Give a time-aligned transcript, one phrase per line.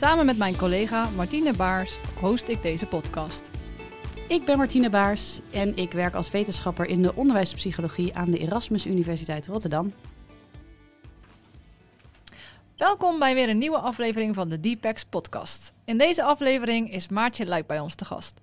[0.00, 3.50] Samen met mijn collega Martine Baars host ik deze podcast.
[4.28, 8.86] Ik ben Martine Baars en ik werk als wetenschapper in de onderwijspsychologie aan de Erasmus
[8.86, 9.92] Universiteit Rotterdam.
[12.76, 15.72] Welkom bij weer een nieuwe aflevering van de Deepex podcast.
[15.84, 18.40] In deze aflevering is Maartje Luik bij ons te gast.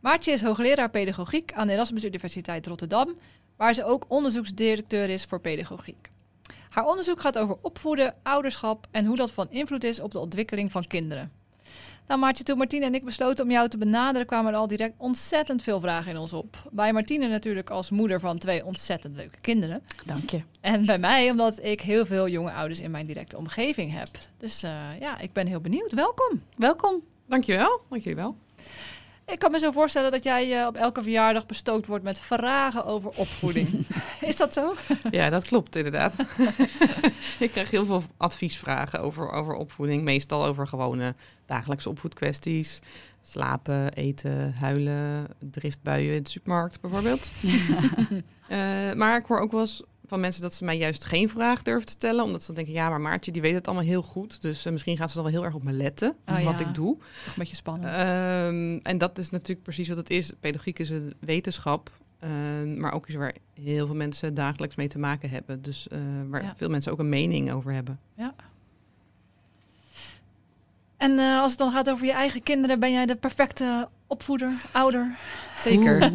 [0.00, 3.16] Maartje is hoogleraar pedagogiek aan de Erasmus Universiteit Rotterdam,
[3.56, 6.10] waar ze ook onderzoeksdirecteur is voor pedagogiek.
[6.76, 10.72] Haar onderzoek gaat over opvoeden, ouderschap en hoe dat van invloed is op de ontwikkeling
[10.72, 11.32] van kinderen.
[12.06, 14.94] Nou Maartje, toen Martine en ik besloten om jou te benaderen, kwamen er al direct
[14.96, 16.68] ontzettend veel vragen in ons op.
[16.70, 19.82] Bij Martine natuurlijk als moeder van twee ontzettend leuke kinderen.
[20.04, 20.42] Dank je.
[20.60, 24.08] En bij mij omdat ik heel veel jonge ouders in mijn directe omgeving heb.
[24.38, 25.92] Dus uh, ja, ik ben heel benieuwd.
[25.92, 26.42] Welkom.
[26.56, 27.02] Welkom.
[27.26, 27.80] Dankjewel.
[27.88, 28.36] Dank jullie wel.
[29.26, 32.84] Ik kan me zo voorstellen dat jij uh, op elke verjaardag bestookt wordt met vragen
[32.84, 33.86] over opvoeding.
[34.20, 34.74] is dat zo?
[35.10, 36.14] Ja, dat klopt inderdaad.
[37.38, 40.02] ik krijg heel veel adviesvragen over, over opvoeding.
[40.02, 41.14] Meestal over gewone
[41.46, 42.80] dagelijkse opvoedkwesties.
[43.22, 47.30] Slapen, eten, huilen, dristbuien in de supermarkt bijvoorbeeld.
[48.48, 51.62] uh, maar ik hoor ook wel eens van mensen dat ze mij juist geen vraag
[51.62, 52.24] durven te stellen.
[52.24, 54.42] Omdat ze denken, ja, maar Maartje die weet het allemaal heel goed.
[54.42, 56.66] Dus uh, misschien gaat ze dan wel heel erg op me letten, oh, wat ja.
[56.66, 56.96] ik doe.
[56.96, 57.92] Toch een beetje spannend.
[57.92, 60.32] Um, en dat is natuurlijk precies wat het is.
[60.40, 61.90] Pedagogiek is een wetenschap.
[62.24, 65.62] Uh, maar ook iets waar heel veel mensen dagelijks mee te maken hebben.
[65.62, 66.54] Dus uh, waar ja.
[66.56, 68.00] veel mensen ook een mening over hebben.
[68.14, 68.34] Ja.
[70.96, 74.52] En uh, als het dan gaat over je eigen kinderen, ben jij de perfecte opvoeder,
[74.72, 75.16] ouder?
[75.58, 75.98] Zeker.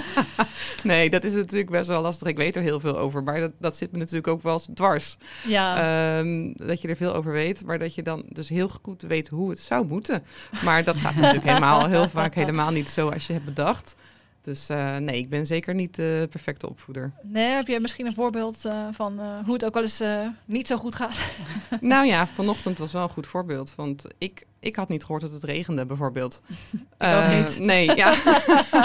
[0.82, 2.28] nee, dat is natuurlijk best wel lastig.
[2.28, 4.68] Ik weet er heel veel over, maar dat, dat zit me natuurlijk ook wel eens
[4.74, 5.16] dwars.
[5.46, 6.18] Ja.
[6.18, 9.28] Um, dat je er veel over weet, maar dat je dan dus heel goed weet
[9.28, 10.24] hoe het zou moeten.
[10.64, 13.96] Maar dat gaat natuurlijk helemaal heel vaak helemaal niet zo als je hebt bedacht.
[14.42, 17.12] Dus uh, nee, ik ben zeker niet de perfecte opvoeder.
[17.22, 20.02] Nee, heb je misschien een voorbeeld uh, van uh, hoe het ook wel eens
[20.44, 21.32] niet zo goed gaat?
[21.80, 23.74] nou ja, vanochtend was wel een goed voorbeeld.
[23.74, 26.42] Want ik, ik had niet gehoord dat het regende, bijvoorbeeld.
[26.98, 27.58] ik ook niet.
[27.58, 28.14] Nee, ja.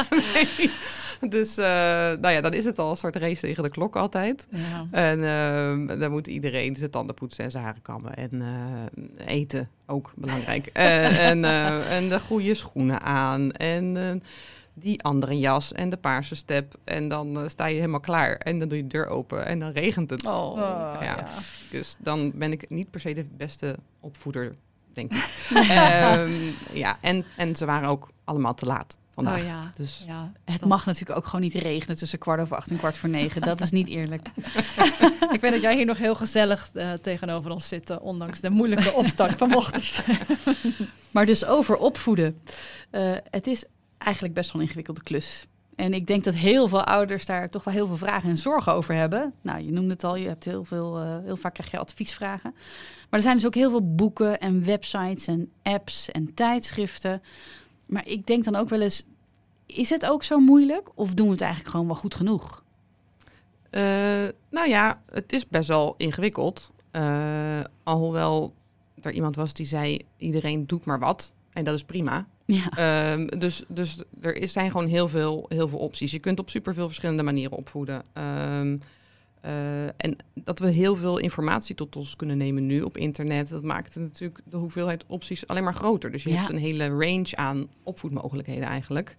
[0.10, 0.72] nee.
[1.30, 4.48] Dus nou ja, dan is het al een soort race tegen de klok altijd.
[4.50, 4.88] Ja.
[4.92, 8.14] En ehm, dan moet iedereen zijn tanden poetsen en zijn haren kammen.
[8.14, 8.44] En
[9.26, 10.68] eten, ook belangrijk.
[10.74, 11.46] en,
[11.90, 13.52] en de goede schoenen aan.
[13.52, 14.22] En
[14.74, 16.76] die andere jas en de paarse step.
[16.84, 18.36] En dan uh, sta je helemaal klaar.
[18.36, 20.26] En dan doe je de deur open en dan regent het.
[20.26, 21.04] Oh, ja.
[21.04, 21.26] ja.
[21.72, 24.54] Dus dan ben ik niet per se de beste opvoeder,
[24.94, 25.50] denk ik.
[26.18, 26.54] um,
[26.84, 28.98] ja, en, en ze waren ook allemaal te laat.
[29.14, 29.40] Vandaag.
[29.40, 29.70] Oh ja.
[29.76, 32.98] Dus ja, het mag natuurlijk ook gewoon niet regenen tussen kwart over acht en kwart
[32.98, 33.42] voor negen.
[33.42, 34.28] Dat is niet eerlijk.
[35.36, 38.50] ik weet dat jij hier nog heel gezellig uh, tegenover ons zit, uh, ondanks de
[38.50, 40.04] moeilijke opstart vanochtend.
[41.12, 42.42] maar dus over opvoeden.
[42.92, 43.66] Uh, het is
[44.04, 45.48] eigenlijk best wel een ingewikkelde klus.
[45.76, 48.74] En ik denk dat heel veel ouders daar toch wel heel veel vragen en zorgen
[48.74, 49.34] over hebben.
[49.42, 52.52] Nou, je noemde het al, je hebt heel veel, uh, heel vaak krijg je adviesvragen.
[52.54, 57.22] Maar er zijn dus ook heel veel boeken en websites en apps en tijdschriften.
[57.86, 59.06] Maar ik denk dan ook wel eens,
[59.66, 62.64] is het ook zo moeilijk of doen we het eigenlijk gewoon wel goed genoeg?
[63.72, 63.82] Uh,
[64.50, 66.72] nou ja, het is best wel ingewikkeld.
[66.92, 68.54] Uh, alhoewel
[69.02, 71.32] er iemand was die zei, iedereen doet maar wat.
[71.54, 72.28] En dat is prima.
[72.56, 73.14] Ja.
[73.14, 76.12] Um, dus, dus er is, zijn gewoon heel veel, heel veel opties.
[76.12, 78.02] Je kunt op superveel verschillende manieren opvoeden.
[78.14, 78.80] Um,
[79.46, 83.64] uh, en dat we heel veel informatie tot ons kunnen nemen nu op internet, dat
[83.64, 86.12] maakt natuurlijk de hoeveelheid opties alleen maar groter.
[86.12, 86.36] Dus je Ja.
[86.36, 89.16] hebt een hele range aan opvoedmogelijkheden eigenlijk.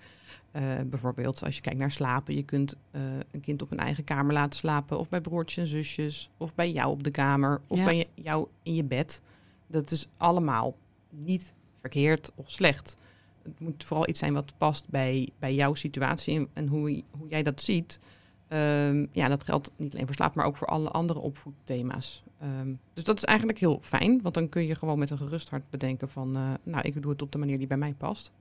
[0.53, 4.05] Uh, bijvoorbeeld als je kijkt naar slapen, je kunt uh, een kind op een eigen
[4.05, 7.79] kamer laten slapen, of bij broertjes en zusjes, of bij jou op de kamer, of
[7.79, 7.85] Ja.
[7.85, 9.21] bij jou in je bed.
[9.67, 10.77] Dat is allemaal
[11.11, 12.97] niet verkeerd of slecht.
[13.45, 17.43] Het moet vooral iets zijn wat past bij, bij jouw situatie en, hoe, hoe jij
[17.43, 18.01] dat ziet.
[18.49, 22.23] Ehm, ja, dat geldt niet alleen voor slaap, maar ook voor alle andere opvoedthema's.
[22.39, 25.51] Ehm, dus dat is eigenlijk heel fijn, want dan kun je gewoon met een gerust
[25.51, 28.33] hart bedenken van, eh, nou, ik doe het op de manier die bij mij past.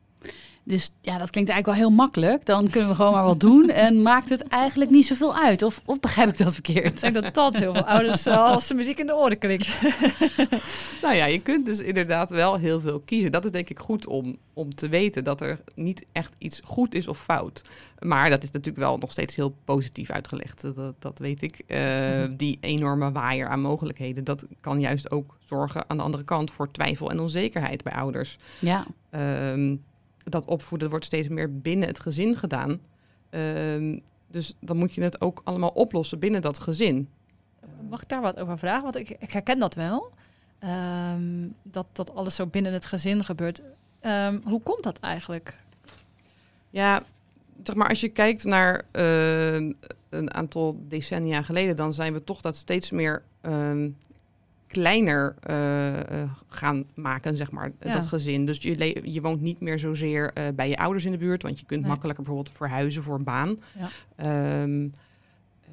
[0.66, 2.46] Dus ja, dat klinkt eigenlijk wel heel makkelijk.
[2.46, 5.62] Dan kunnen we gewoon maar wat doen en maakt het eigenlijk niet zoveel uit.
[5.62, 6.94] Of, of begrijp ik dat verkeerd?
[6.94, 9.80] Ik denk dat dat heel veel ouders als de muziek in de oren klinkt.
[11.02, 13.32] Nou ja, je kunt dus inderdaad wel heel veel kiezen.
[13.32, 16.96] Dat is denk ik goed om, om te weten dat er niet echt iets goed
[16.96, 17.62] is of fout.
[18.00, 20.62] Maar dat is natuurlijk wel nog steeds heel positief uitgelegd.
[20.76, 21.62] Dat, dat weet ik.
[21.68, 26.52] Eh, die enorme waaier aan mogelijkheden, dat kan juist ook zorgen aan de andere kant
[26.52, 28.38] voor twijfel en onzekerheid bij ouders.
[28.60, 29.76] Ja, Ehm,
[30.24, 32.80] dat opvoeden wordt steeds meer binnen het gezin gedaan.
[33.30, 37.10] Ehm, dus dan moet je het ook allemaal oplossen binnen dat gezin.
[37.90, 38.84] Mag ik daar wat over vragen?
[38.84, 40.12] Want ik, ik herken dat wel.
[40.60, 43.62] Ehm, dat, dat alles zo binnen het gezin gebeurt.
[44.00, 45.58] Ehm, hoe komt dat eigenlijk?
[46.70, 47.04] Ja,
[47.64, 49.56] zeg maar als je kijkt naar eh,
[50.10, 53.24] een aantal decennia geleden, dan zijn we toch dat steeds meer
[54.74, 57.92] kleiner eh, eh, gaan maken, zeg maar, Ja.
[57.94, 58.46] dat gezin.
[58.46, 61.60] Dus je, je woont niet meer zozeer eh, bij je ouders in de buurt, want
[61.60, 61.90] je kunt Nee.
[61.90, 63.60] makkelijker bijvoorbeeld verhuizen voor een baan.
[63.80, 63.90] Ja.
[64.16, 64.88] Ehm,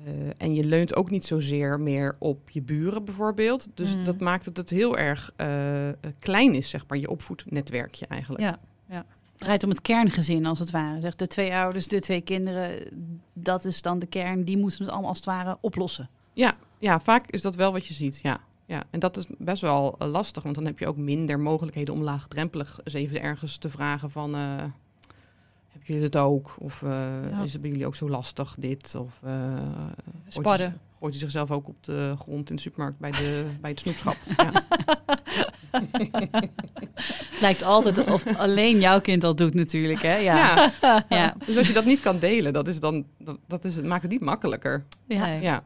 [0.05, 3.69] eh, en je leunt ook niet zozeer meer op je buren bijvoorbeeld.
[3.75, 4.05] Dus Mm.
[4.05, 5.33] dat maakt dat het heel erg
[6.19, 8.43] klein is, zeg maar, je opvoednetwerkje eigenlijk.
[8.43, 8.59] Ja,
[8.89, 9.05] het
[9.49, 11.01] draait om het kerngezin als het ware.
[11.01, 12.89] Zeg, de twee ouders, de twee kinderen,
[13.33, 14.45] dat is dan de kern.
[14.45, 16.09] Die moeten het allemaal als het ware oplossen.
[16.33, 18.21] Ja, ja, vaak is dat wel wat je ziet.
[18.23, 18.41] Ja.
[18.71, 21.95] Ja, en dat is best wel eh, lastig, want dan heb je ook minder mogelijkheden
[21.95, 24.35] om laagdrempelig eens even ergens te vragen van...
[24.35, 24.41] eh
[25.69, 26.55] hebben jullie het ook?
[26.59, 27.43] Of Ja.
[27.43, 28.95] is het bij jullie ook zo lastig, dit?
[28.95, 29.35] Of gooit
[30.25, 30.81] hij sparren.
[30.99, 34.17] gooit hij zichzelf ook op de grond in de supermarkt bij, de, bij het snoepschap?
[34.37, 34.53] Ja.
[37.31, 40.03] Het lijkt altijd of alleen jouw kind dat doet natuurlijk.
[40.03, 40.17] Hè?
[40.17, 40.73] Ja.
[41.09, 41.35] Ja.
[41.47, 44.03] Dus als je dat niet kan delen, dat, is dan, dat, dat is, het maakt
[44.03, 44.85] het niet makkelijker.
[45.07, 45.63] Ja.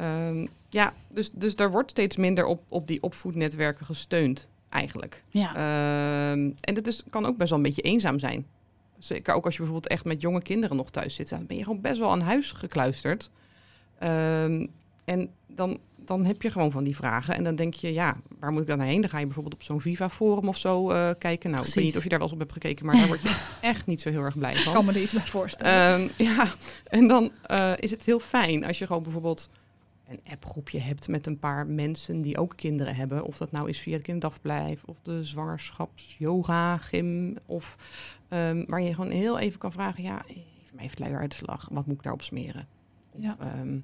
[0.00, 0.28] Ja.
[0.28, 5.22] Ehm, ja, dus, dus daar wordt steeds minder op, op die opvoednetwerken gesteund, eigenlijk.
[5.28, 5.48] Ja.
[5.54, 8.46] Ehm, en dat is, kan ook best wel een beetje eenzaam zijn.
[8.98, 11.28] Zeker ook als je bijvoorbeeld echt met jonge kinderen nog thuis zit.
[11.28, 13.30] Dan ben je gewoon best wel aan huis gekluisterd.
[13.98, 14.66] Ehm,
[15.04, 17.34] en dan, dan heb je gewoon van die vragen.
[17.34, 19.00] En dan denk je, ja, waar moet ik dan naar heen?
[19.00, 21.50] Dan ga je bijvoorbeeld op zo'n Viva-forum of zo eh, kijken.
[21.50, 23.22] Nou, ik weet niet of je daar wel eens op hebt gekeken, maar daar word
[23.22, 24.72] je echt niet zo heel erg blij Ik van.
[24.72, 26.10] kan me er iets bij voorstellen.
[26.16, 26.46] Ja,
[26.84, 29.48] en dan eh, is het heel fijn als je gewoon bijvoorbeeld
[30.10, 33.24] een appgroepje hebt met een paar mensen die ook kinderen hebben.
[33.24, 37.36] Of dat nou is via het kinderdagverblijf of de zwangerschaps-yoga, gym.
[37.46, 37.76] Of
[38.28, 40.42] ehm, waar je gewoon heel even kan vragen, ja, even
[40.74, 42.66] mijn luieruitslag, wat moet ik daarop smeren?
[43.12, 43.36] Of, Ja.
[43.40, 43.78] ehm,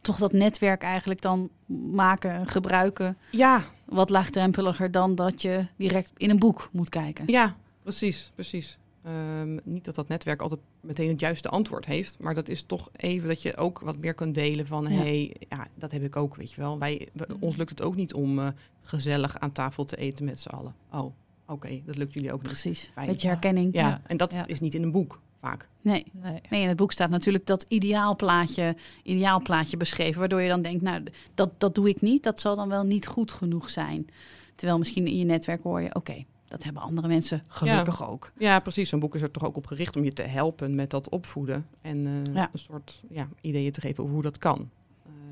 [0.00, 1.50] Toch dat netwerk eigenlijk dan
[1.92, 3.16] maken, gebruiken.
[3.30, 7.24] ja, Wat laagdrempeliger dan dat je direct in een boek moet kijken.
[7.26, 8.78] ja, precies, precies.
[9.04, 12.90] Ehm, niet dat dat netwerk altijd meteen het juiste antwoord heeft, maar dat is toch
[12.96, 14.88] even dat je ook wat meer kunt delen van, Ja.
[14.90, 16.78] hé, hey, ja, dat heb ik ook, weet je wel.
[16.78, 18.48] Wij, we- ons lukt het ook niet om eh,
[18.82, 20.74] gezellig aan tafel te eten met z'n allen.
[20.92, 21.12] Oh,
[21.46, 22.48] oké, dat lukt jullie ook niet.
[22.50, 22.92] Precies.
[23.06, 23.74] Beetje herkenning.
[23.74, 24.46] Ja, Ja, en dat ja.
[24.46, 25.68] is niet in een boek vaak.
[25.80, 26.06] Nee.
[26.12, 26.40] nee.
[26.50, 30.18] Nee, in het boek staat natuurlijk dat ideaalplaatje, ideaalplaatje beschreven.
[30.20, 31.02] Waardoor je dan denkt, nou,
[31.34, 32.22] dat, dat doe ik niet.
[32.22, 34.06] Dat zal dan wel niet goed genoeg zijn.
[34.54, 38.32] Terwijl misschien in je netwerk hoor je, oké, dat hebben andere mensen gelukkig ook.
[38.38, 38.88] Ja, precies.
[38.88, 41.66] Zo'n boek is er toch ook op gericht om je te helpen met dat opvoeden.
[41.80, 42.48] En eh, Ja.
[42.52, 44.70] een soort ja, ideeën te geven over hoe dat kan.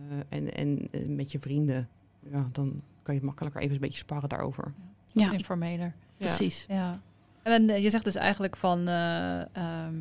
[0.08, 1.88] Eh, en en eh, met je vrienden,
[2.30, 4.72] ja, dan kan je makkelijker even een beetje sparren daarover.
[5.12, 5.94] Ja, Informeler.
[6.18, 6.64] precies.
[6.68, 7.00] Ja.
[7.42, 9.94] En je zegt dus eigenlijk van, eh, ehm,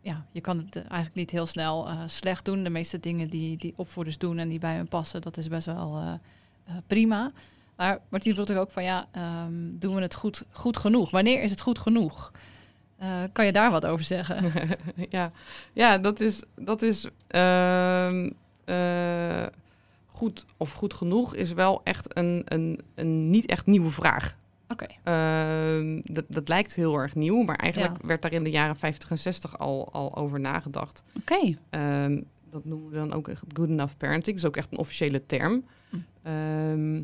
[0.00, 2.62] ja, je kan het eigenlijk niet heel snel eh, slecht doen.
[2.62, 5.66] De meeste dingen die, die opvoeders doen en die bij hun passen, dat is best
[5.66, 6.18] wel
[6.86, 7.32] prima.
[7.78, 11.10] Maar Martien vroeg ook van, ja, ehm, doen we het goed, goed genoeg?
[11.10, 12.32] Wanneer is het goed genoeg?
[12.96, 14.52] Eh, kan je daar wat over zeggen?
[15.10, 15.30] ja.
[15.72, 18.30] ja, dat is, dat is ehm,
[18.64, 19.46] eh,
[20.06, 24.36] goed of goed genoeg is wel echt een, een, een niet echt nieuwe vraag.
[24.68, 28.76] Oké, Ehm, dat, dat lijkt heel erg nieuw, maar eigenlijk werd daar in de jaren
[28.76, 31.02] 50 en 60 al, al over nagedacht.
[31.16, 31.54] Oké.
[32.50, 34.36] Dat noemen we dan ook echt good enough parenting.
[34.36, 35.64] Dat is ook echt een officiële term.
[36.22, 37.00] Ehm,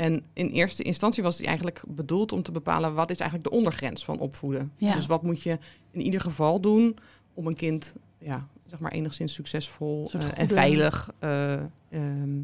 [0.00, 3.56] en in eerste instantie was die eigenlijk bedoeld om te bepalen wat is eigenlijk de
[3.56, 4.72] ondergrens van opvoeden.
[4.76, 4.94] Ja.
[4.94, 5.58] Dus wat moet je
[5.90, 6.98] in ieder geval doen
[7.34, 11.52] om een kind, ja, zeg maar enigszins succesvol eh, en veilig eh,
[11.90, 12.38] ehm,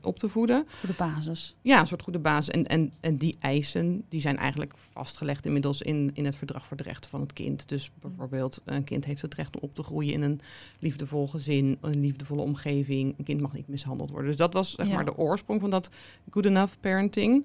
[0.00, 0.66] op te voeden.
[0.78, 1.54] Goede basis.
[1.62, 2.54] Ja, een soort goede basis.
[2.54, 6.76] En, en, en die eisen die zijn eigenlijk vastgelegd inmiddels in, in het verdrag voor
[6.76, 7.68] de rechten van het kind.
[7.68, 10.40] Dus bijvoorbeeld, een kind heeft het recht om op te groeien in een
[10.78, 13.14] liefdevol gezin, een liefdevolle omgeving.
[13.18, 14.28] Een kind mag niet mishandeld worden.
[14.28, 14.94] Dus dat was zeg Ja.
[14.94, 15.90] maar de oorsprong van dat
[16.30, 17.44] good enough parenting.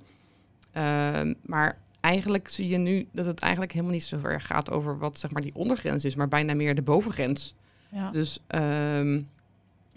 [0.71, 4.97] Ehm, maar eigenlijk zie je nu dat het eigenlijk helemaal niet zo ver gaat over
[4.97, 7.55] wat zeg maar die ondergrens is, maar bijna meer de bovengrens.
[7.91, 8.11] ja.
[8.11, 9.21] Dus ehm,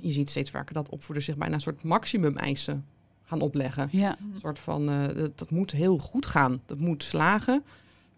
[0.03, 2.85] je ziet steeds vaker dat opvoeders zich bijna een soort maximum eisen
[3.23, 3.89] gaan opleggen.
[3.93, 4.17] Ja.
[4.19, 6.63] Een soort van, eh, dat, dat moet heel goed gaan.
[6.67, 7.65] Dat moet slagen.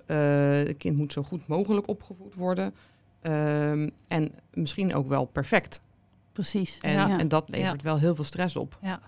[0.06, 2.74] het kind moet zo goed mogelijk opgevoed worden.
[3.22, 5.80] Ehm, en misschien ook wel perfect.
[6.32, 6.78] Precies.
[6.80, 7.18] En, ja.
[7.18, 8.78] en dat levert wel heel veel stress op.
[8.82, 9.00] Ja.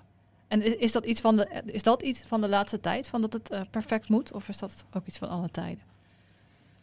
[0.49, 3.21] En is, is, dat iets van de, is dat iets van de laatste tijd, van
[3.21, 4.33] dat het eh, perfect moet?
[4.33, 5.85] Of is dat ook iets van alle tijden?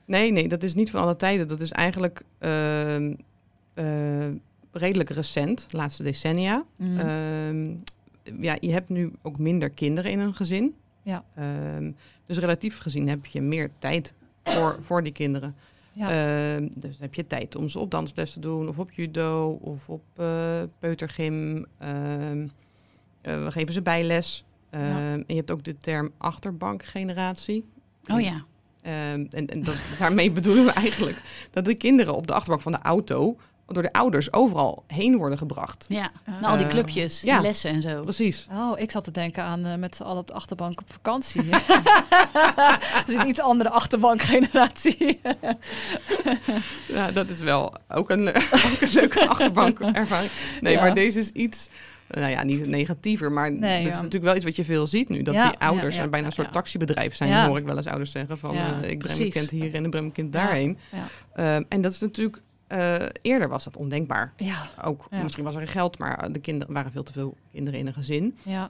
[0.06, 1.48] Nee, nee, dat is niet van alle tijden.
[1.48, 3.16] Dat is eigenlijk ehm,
[3.74, 4.28] eh,
[4.72, 6.66] redelijk recent, de laatste decennia.
[6.76, 7.00] Mhm.
[7.00, 7.76] Ehm,
[8.42, 10.76] ja, je hebt nu ook minder kinderen in een gezin.
[11.04, 11.24] Ja.
[11.36, 11.92] Ehm,
[12.26, 14.14] dus relatief gezien heb je meer tijd
[14.44, 15.56] voor, voor die kinderen.
[15.94, 16.10] Ja.
[16.56, 19.90] Ehm, dus heb je tijd om ze op dansles te doen, of op judo, of
[19.90, 21.66] op eh, peutergym.
[21.78, 21.90] Eh,
[23.22, 24.44] we geven ze bijles.
[24.70, 27.64] Ehm, En je hebt ook de term achterbankgeneratie.
[28.08, 28.46] Oh ja.
[28.82, 32.82] En en dat, daarmee bedoelen we eigenlijk dat de kinderen op de achterbank van de
[32.82, 33.38] auto
[33.74, 35.86] door de ouders overal heen worden gebracht.
[35.90, 36.12] Ja.
[36.26, 37.34] Nou, al die Eh, clubjes, ja.
[37.34, 38.02] die lessen en zo.
[38.02, 38.48] Precies.
[38.52, 41.50] Oh, ik zat te denken aan eh, met z'n allen op de achterbank op vakantie.
[41.50, 45.20] dat is een iets andere achterbankgeneratie.
[46.94, 50.32] Ja, dat is wel ook een, le- ook een leuke achterbankervaring.
[50.62, 50.80] Nee, Ja.
[50.82, 51.70] maar deze is iets,
[52.10, 55.10] nou ja, niet negatiever, maar Nee, dit is natuurlijk wel iets wat je veel ziet
[55.10, 55.22] nu.
[55.22, 56.54] Dat Ja, die ouders ja, ja, bijna een soort ja.
[56.54, 57.48] taxibedrijf zijn, Ja.
[57.48, 59.18] hoor ik wel eens ouders zeggen van Ja, eh, ik breng precies.
[59.20, 60.78] mijn kind hier en ik breng mijn kind daarheen.
[60.92, 61.08] Ja.
[61.56, 64.34] Ehm, en dat is natuurlijk, eh, eerder was dat ondenkbaar.
[64.38, 65.22] Ja, Ook, Ja.
[65.24, 68.38] misschien was er geld, maar de kinderen waren veel te veel kinderen in een gezin.
[68.44, 68.70] ja,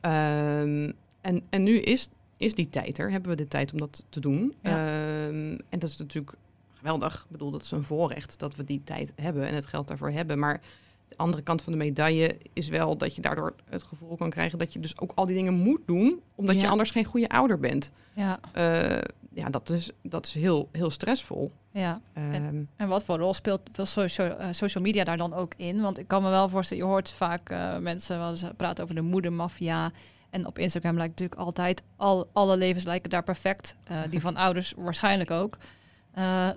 [0.00, 4.04] Ehm, en, en nu is, is die tijd er, hebben we de tijd om dat
[4.08, 4.54] te doen.
[4.62, 4.70] Ja.
[4.70, 6.36] Ehm, en dat is natuurlijk
[6.74, 7.14] geweldig.
[7.24, 10.10] Ik bedoel, dat is een voorrecht dat we die tijd hebben en het geld daarvoor
[10.10, 10.38] hebben.
[10.38, 10.60] Maar
[11.08, 14.58] de andere kant van de medaille is wel dat je daardoor het gevoel kan krijgen
[14.58, 17.58] dat je dus ook al die dingen moet doen, omdat je anders geen goede ouder
[17.58, 17.92] bent.
[18.14, 19.00] ja, Eh,
[19.32, 21.52] ja, dat is, dat is heel, heel stressvol.
[21.78, 22.00] Ja.
[22.12, 25.80] Ehm, En wat voor rol speelt social, eh, social media daar dan ook in?
[25.80, 28.94] Want ik kan me wel voorstellen, je hoort vaak eh, mensen wel eens praten over
[28.94, 29.90] de moedermafia.
[30.30, 33.76] En op Instagram lijkt natuurlijk altijd, al, alle levens lijken daar perfect.
[33.84, 35.58] Eh, die van ouders waarschijnlijk ook.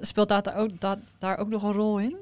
[0.01, 2.15] Speelt dat daar, ook, dat, daar ook nog een rol in?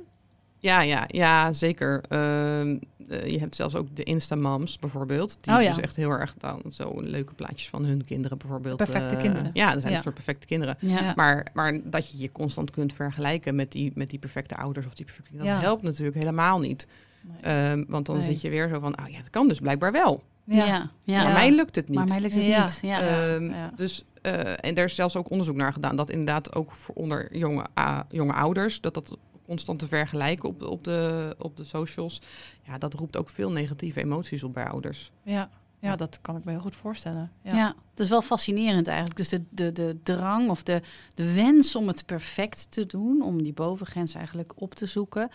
[0.59, 2.01] Ja, ja, ja zeker.
[2.09, 2.77] Ehm,
[3.09, 5.37] eh, je hebt zelfs ook de Instamoms bijvoorbeeld.
[5.41, 5.69] Die Oh ja.
[5.69, 8.77] dus echt heel erg dan zo leuke plaatjes van hun kinderen bijvoorbeeld.
[8.77, 9.49] Perfecte eh, kinderen.
[9.53, 9.97] Ja, dat zijn Ja.
[9.97, 10.75] een soort perfecte kinderen.
[10.79, 11.13] Ja.
[11.15, 14.93] Maar, maar dat je je constant kunt vergelijken met die, met die perfecte ouders of
[14.93, 15.59] die perfecte dat Ja.
[15.59, 16.87] helpt natuurlijk helemaal niet.
[17.41, 18.25] Ehm, want dan Nee.
[18.25, 20.23] zit je weer zo van, oh ja, dat kan dus blijkbaar wel.
[20.43, 20.65] Ja.
[20.65, 20.89] Ja.
[21.03, 21.23] Ja.
[21.23, 21.97] Maar mij lukt het niet.
[21.97, 22.63] Maar mij lukt het Ja.
[22.65, 22.79] niet.
[22.81, 23.01] Ja.
[23.01, 23.71] Ehm, ja.
[23.75, 24.33] Dus, eh,
[24.65, 27.65] en er is zelfs ook onderzoek naar gedaan dat inderdaad ook voor onder jonge,
[28.09, 29.17] jonge ouders, dat dat
[29.49, 32.21] constant te vergelijken op de, op, de, op de socials,
[32.61, 35.11] ja, dat roept ook veel negatieve emoties op bij ouders.
[35.23, 35.49] Ja.
[35.79, 37.31] ja, dat kan ik me heel goed voorstellen.
[37.41, 37.55] Ja.
[37.55, 37.75] Ja.
[37.89, 39.17] het is wel fascinerend eigenlijk.
[39.17, 40.81] Dus de, de, de drang of de,
[41.15, 45.29] de wens om het perfect te doen, om die bovengrens eigenlijk op te zoeken,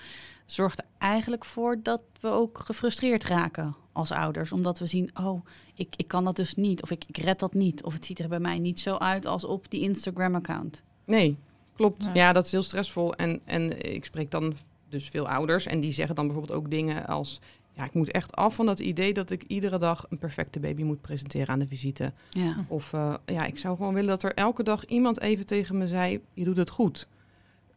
[0.46, 4.52] zorgt er eigenlijk voor dat we ook gefrustreerd raken als ouders.
[4.52, 7.54] Omdat we zien, oh, ik, ik kan dat dus niet, of ik, ik red dat
[7.54, 10.82] niet, of het ziet er bij mij niet zo uit als op die Instagram-account.
[11.04, 11.38] Nee,
[11.76, 12.04] klopt.
[12.04, 12.10] Ja.
[12.14, 13.14] Ja, dat is heel stressvol.
[13.14, 14.54] En, en ik spreek dan
[14.88, 17.40] dus veel ouders en die zeggen dan bijvoorbeeld ook dingen als,
[17.72, 20.82] ja, ik moet echt af van dat idee dat ik iedere dag een perfecte baby
[20.82, 22.12] moet presenteren aan de visite.
[22.30, 22.64] Ja.
[22.68, 25.88] Of eh, ja, ik zou gewoon willen dat er elke dag iemand even tegen me
[25.88, 27.06] zei, je doet het goed.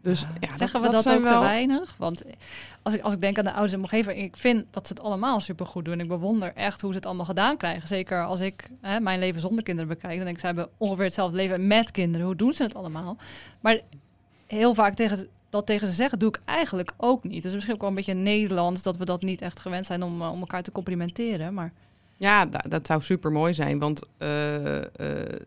[0.01, 1.95] Dus Ja, ja, Zeggen we dat, zijn ook wel- te weinig?
[1.97, 2.23] Want
[2.81, 5.01] als ik, als ik denk aan de ouders mijn omgeving, ik vind dat ze het
[5.03, 5.99] allemaal supergoed doen.
[5.99, 7.87] Ik bewonder echt hoe ze het allemaal gedaan krijgen.
[7.87, 11.03] Zeker als ik hè, mijn leven zonder kinderen bekijk, dan denk ik, ze hebben ongeveer
[11.05, 12.25] hetzelfde leven met kinderen.
[12.25, 13.17] Hoe doen ze het allemaal?
[13.59, 13.79] Maar
[14.47, 17.45] heel vaak tegen, dat tegen ze zeggen, doe ik eigenlijk ook niet.
[17.45, 20.21] Is misschien ook wel een beetje Nederlands dat we dat niet echt gewend zijn om,
[20.21, 21.53] eh, om elkaar te complimenteren.
[21.53, 21.71] Maar
[22.19, 25.39] Ja, da- dat zou super mooi zijn, want eh, eh,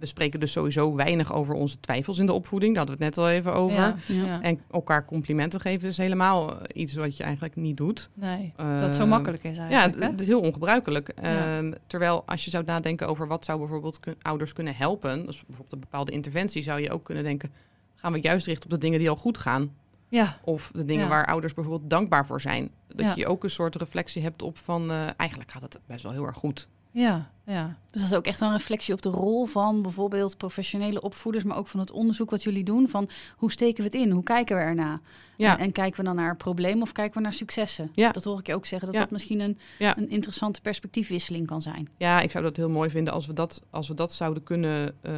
[0.00, 2.74] we spreken dus sowieso weinig over onze twijfels in de opvoeding.
[2.74, 3.76] Daar hadden we het net al even over.
[3.78, 4.24] Ja, Ja.
[4.24, 4.42] ja.
[4.42, 8.10] En elkaar complimenten geven is helemaal eh, iets wat je eigenlijk niet doet.
[8.14, 9.94] nee, dat het zo makkelijk is Ja, eigenlijk.
[9.94, 10.10] het hè?
[10.10, 11.12] het is heel ongebruikelijk.
[11.22, 11.56] Ja.
[11.58, 15.36] Ehm, terwijl als je zou nadenken over wat zou bijvoorbeeld kun- ouders kunnen helpen, dus
[15.46, 17.52] bijvoorbeeld een bepaalde interventie, zou je ook kunnen denken,
[17.94, 19.74] gaan we juist richten op de dingen die al goed gaan?
[20.08, 21.08] ja, Of de dingen Ja.
[21.08, 22.70] waar ouders bijvoorbeeld dankbaar voor zijn.
[22.88, 23.12] Dat Ja.
[23.16, 26.24] je ook een soort reflectie hebt op van, eh, eigenlijk gaat het best wel heel
[26.26, 26.68] erg goed.
[26.90, 27.76] Ja, ja.
[27.90, 31.56] Dus dat is ook echt een reflectie op de rol van bijvoorbeeld professionele opvoeders, maar
[31.56, 32.88] ook van het onderzoek wat jullie doen.
[32.88, 34.10] Van hoe steken we het in?
[34.10, 35.00] Hoe kijken we erna?
[35.36, 35.52] Ja.
[35.58, 37.90] En, en kijken we dan naar problemen of kijken we naar successen?
[37.94, 38.10] Ja.
[38.10, 39.02] Dat hoor ik je ook zeggen, dat Ja.
[39.02, 39.98] dat misschien een, Ja.
[39.98, 41.88] een interessante perspectiefwisseling kan zijn.
[41.96, 44.94] Ja, ik zou dat heel mooi vinden als we dat, als we dat zouden kunnen,
[45.00, 45.12] eh,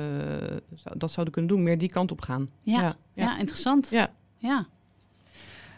[0.96, 2.50] dat zouden kunnen doen, meer die kant op gaan.
[2.62, 2.94] Ja, ja.
[3.14, 3.38] ja.
[3.38, 3.88] interessant.
[3.90, 4.10] Ja.
[4.38, 4.66] ja.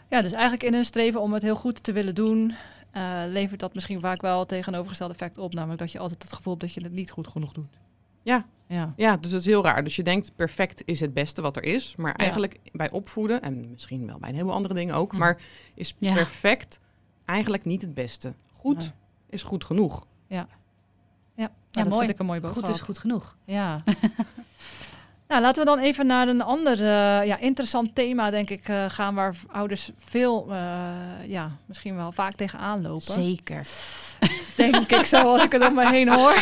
[0.09, 2.53] Ja, dus eigenlijk in een streven om het heel goed te willen doen,
[2.95, 5.53] eh, levert dat misschien vaak wel het tegenovergestelde effect op.
[5.53, 7.77] Namelijk dat je altijd het gevoel hebt dat je het niet goed genoeg doet.
[8.23, 8.45] Ja.
[8.67, 8.93] Ja.
[8.95, 9.83] Ja, dus dat is heel raar.
[9.83, 11.95] Dus je denkt perfect is het beste wat er is.
[11.95, 15.17] Maar eigenlijk bij opvoeden, en misschien wel bij een heleboel andere dingen ook, Hm.
[15.17, 15.41] maar
[15.73, 16.13] is Ja.
[16.13, 16.79] perfect
[17.25, 18.33] eigenlijk niet het beste.
[18.51, 18.91] Goed
[19.29, 20.05] is goed genoeg.
[20.27, 20.47] Ja,
[21.35, 21.97] Ja, dat mooi.
[21.99, 22.63] vind ik een mooie boodschap.
[22.65, 23.37] Goed is goed genoeg.
[23.45, 23.83] Ja.
[25.27, 28.85] Nou, laten we dan even naar een ander eh, ja, interessant thema, denk ik, eh,
[28.89, 30.93] gaan waar ouders veel, eh,
[31.25, 33.01] ja, misschien wel vaak tegenaan lopen.
[33.01, 33.67] Zeker.
[34.55, 36.33] Denk ik zo, als ik het om me heen hoor.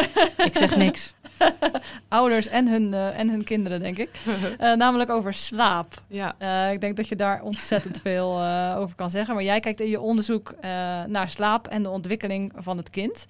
[0.46, 1.14] Ik zeg niks.
[2.08, 4.10] Ouders en hun, en hun kinderen, denk ik.
[4.58, 5.94] Namelijk over slaap.
[6.06, 6.34] Ja,
[6.70, 8.42] ik denk dat je daar ontzettend veel
[8.76, 9.34] over kan zeggen.
[9.34, 10.54] Maar jij kijkt in je onderzoek
[11.06, 13.26] naar slaap en de ontwikkeling van het kind.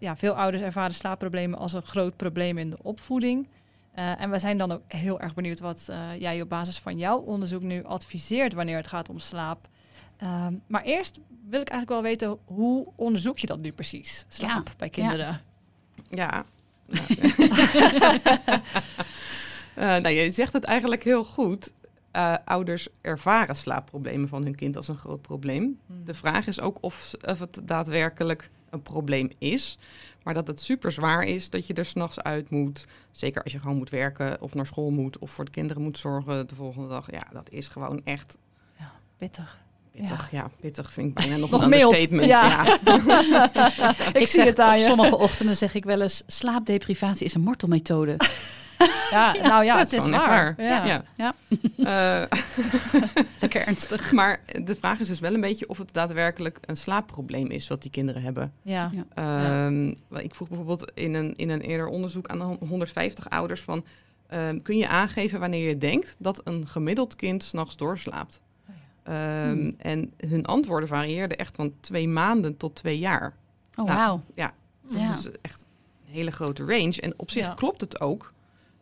[0.00, 3.46] Ja, veel ouders ervaren slaapproblemen als een groot probleem in de opvoeding.
[3.96, 6.98] Eh, en we zijn dan ook heel erg benieuwd wat eh, jij op basis van
[6.98, 9.68] jouw onderzoek nu adviseert wanneer het gaat om slaap.
[10.16, 14.24] Ehm, maar eerst wil ik eigenlijk wel weten, hoe onderzoek je dat nu precies?
[14.28, 15.40] Slaap Ja, bij kinderen.
[16.08, 16.44] ja.
[19.76, 21.72] Eh, nou, je zegt het eigenlijk heel goed.
[22.10, 25.78] Eh, ouders ervaren slaapproblemen van hun kind als een groot probleem.
[26.04, 29.78] De vraag is ook of, of het daadwerkelijk een probleem is.
[30.22, 32.86] Maar dat het super zwaar is dat je er s'nachts uit moet.
[33.10, 35.98] Zeker als je gewoon moet werken of naar school moet of voor de kinderen moet
[35.98, 37.10] zorgen de volgende dag.
[37.10, 38.36] Ja, dat is gewoon echt
[39.16, 39.65] Pittig.
[39.96, 40.28] Pittig.
[40.30, 41.82] Ja, pittig vind ik bijna nog, Nog een mild.
[41.82, 42.28] understatement.
[42.28, 42.64] Ja.
[42.64, 43.94] Ja.
[44.20, 44.84] ik, zie zeg, het aan op je.
[44.84, 46.22] sommige ochtenden zeg ik wel eens...
[46.26, 48.16] slaapdeprivatie is een martelmethode.
[49.10, 50.28] Ja, nou ja, het is waar.
[50.28, 50.54] waar.
[50.62, 50.84] Ja.
[50.84, 51.04] Ja.
[51.16, 51.34] Ja.
[51.76, 52.38] Eh,
[53.40, 54.12] Lekker ernstig.
[54.12, 57.82] maar de vraag is dus wel een beetje of het daadwerkelijk een slaapprobleem is wat
[57.82, 58.52] die kinderen hebben.
[58.62, 58.90] Ja.
[58.94, 59.04] Ja.
[59.14, 63.60] Ehm, wel, Ik vroeg bijvoorbeeld in een, in een eerder onderzoek aan de 150 ouders
[63.60, 63.84] van...
[64.28, 68.42] ehm, kun je aangeven wanneer je denkt dat een gemiddeld kind s'nachts doorslaapt?
[69.06, 69.74] Ehm, Hmm.
[69.78, 73.34] En hun antwoorden varieerden echt van twee maanden tot twee jaar.
[73.76, 74.20] Oh, Nou, wauw.
[74.86, 75.06] Dus Ja.
[75.06, 75.66] dat is echt
[76.06, 77.00] een hele grote range.
[77.00, 77.54] En op zich Ja.
[77.54, 78.32] klopt het ook.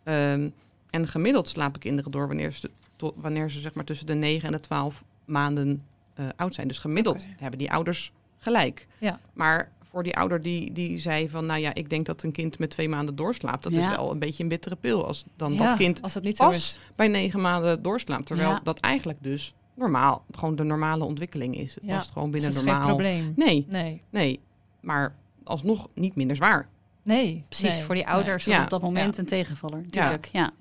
[0.05, 0.49] Ehm,
[0.91, 4.47] en gemiddeld slapen kinderen door wanneer ze, tot, wanneer ze zeg maar tussen de 9
[4.47, 5.83] en de 12 maanden
[6.15, 6.69] eh, oud zijn.
[6.69, 8.87] Dus gemiddeld hebben die ouders gelijk.
[8.99, 9.19] Ja.
[9.33, 12.59] Maar voor die ouder die, die zei van, nou ja, ik denk dat een kind
[12.59, 13.63] met twee maanden doorslaapt.
[13.63, 16.25] Dat is wel een beetje een bittere pil als dan Ja, dat kind als het
[16.25, 18.27] niet zo pas bij negen maanden doorslaapt.
[18.27, 18.61] Terwijl Ja.
[18.65, 21.75] dat eigenlijk dus normaal, gewoon de normale ontwikkeling is.
[21.75, 21.97] Het Ja.
[21.97, 22.97] past gewoon Dus binnen het is geen normaal.
[22.97, 23.33] probleem.
[23.37, 24.03] Nee, Nee.
[24.11, 24.41] nee.
[24.81, 25.15] Maar
[25.45, 26.69] alsnog niet minder zwaar.
[27.03, 27.45] Nee.
[27.49, 28.57] Precies, nee, voor die ouders is Ja.
[28.57, 29.21] dat op dat moment Ja.
[29.23, 29.81] een tegenvaller.
[29.83, 30.53] Natuurlijk, ja.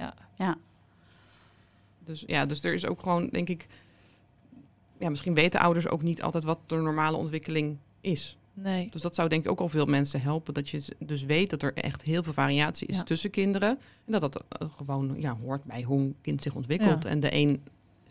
[2.06, 3.68] Dus ja, dus er is ook gewoon, denk ik,
[5.00, 8.38] ja, misschien weten ouders ook niet altijd wat de normale ontwikkeling is.
[8.54, 8.88] Nee.
[8.90, 10.54] Dus dat zou denk ik ook al veel mensen helpen.
[10.54, 13.04] Dat je dus weet dat er echt heel veel variatie is Ja.
[13.04, 13.80] tussen kinderen.
[14.06, 17.04] En dat dat eh, gewoon ja, hoort bij hoe een kind zich ontwikkelt.
[17.04, 17.10] Ja.
[17.10, 17.64] En de een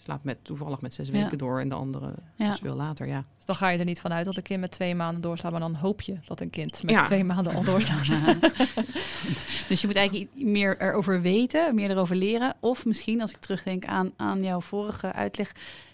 [0.04, 1.12] slaapt met, toevallig met zes Ja.
[1.12, 2.48] weken door en de andere Ja.
[2.50, 3.06] dus veel later.
[3.06, 3.24] Ja.
[3.36, 5.52] Dus dan ga je er niet vanuit dat een kind met twee maanden doorslaat.
[5.52, 7.04] Maar dan hoop je dat een kind met Ja.
[7.04, 8.06] twee maanden al doorslaat.
[9.68, 12.54] dus je moet eigenlijk meer erover weten, meer erover leren.
[12.60, 15.52] Of misschien, als ik terugdenk aan, aan jouw vorige uitleg,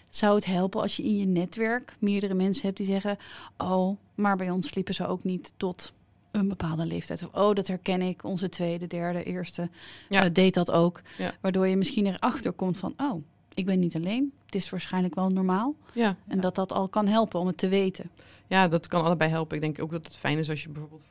[0.09, 3.17] zou het helpen als je in je netwerk meerdere mensen hebt die zeggen:
[3.57, 5.93] Oh, maar bij ons sliepen ze ook niet tot
[6.31, 7.23] een bepaalde leeftijd.
[7.23, 9.69] Of oh, dat herken ik, onze tweede, derde, eerste
[10.09, 10.23] Ja.
[10.23, 11.01] eh, deed dat ook.
[11.17, 11.33] Ja.
[11.41, 14.33] Waardoor je misschien erachter komt van: Oh, ik ben niet alleen.
[14.45, 15.75] Het is waarschijnlijk wel normaal.
[15.93, 16.15] Ja.
[16.27, 18.09] En dat dat al kan helpen om het te weten.
[18.47, 19.55] ja, dat kan allebei helpen.
[19.55, 21.03] Ik denk ook dat het fijn is als je bijvoorbeeld,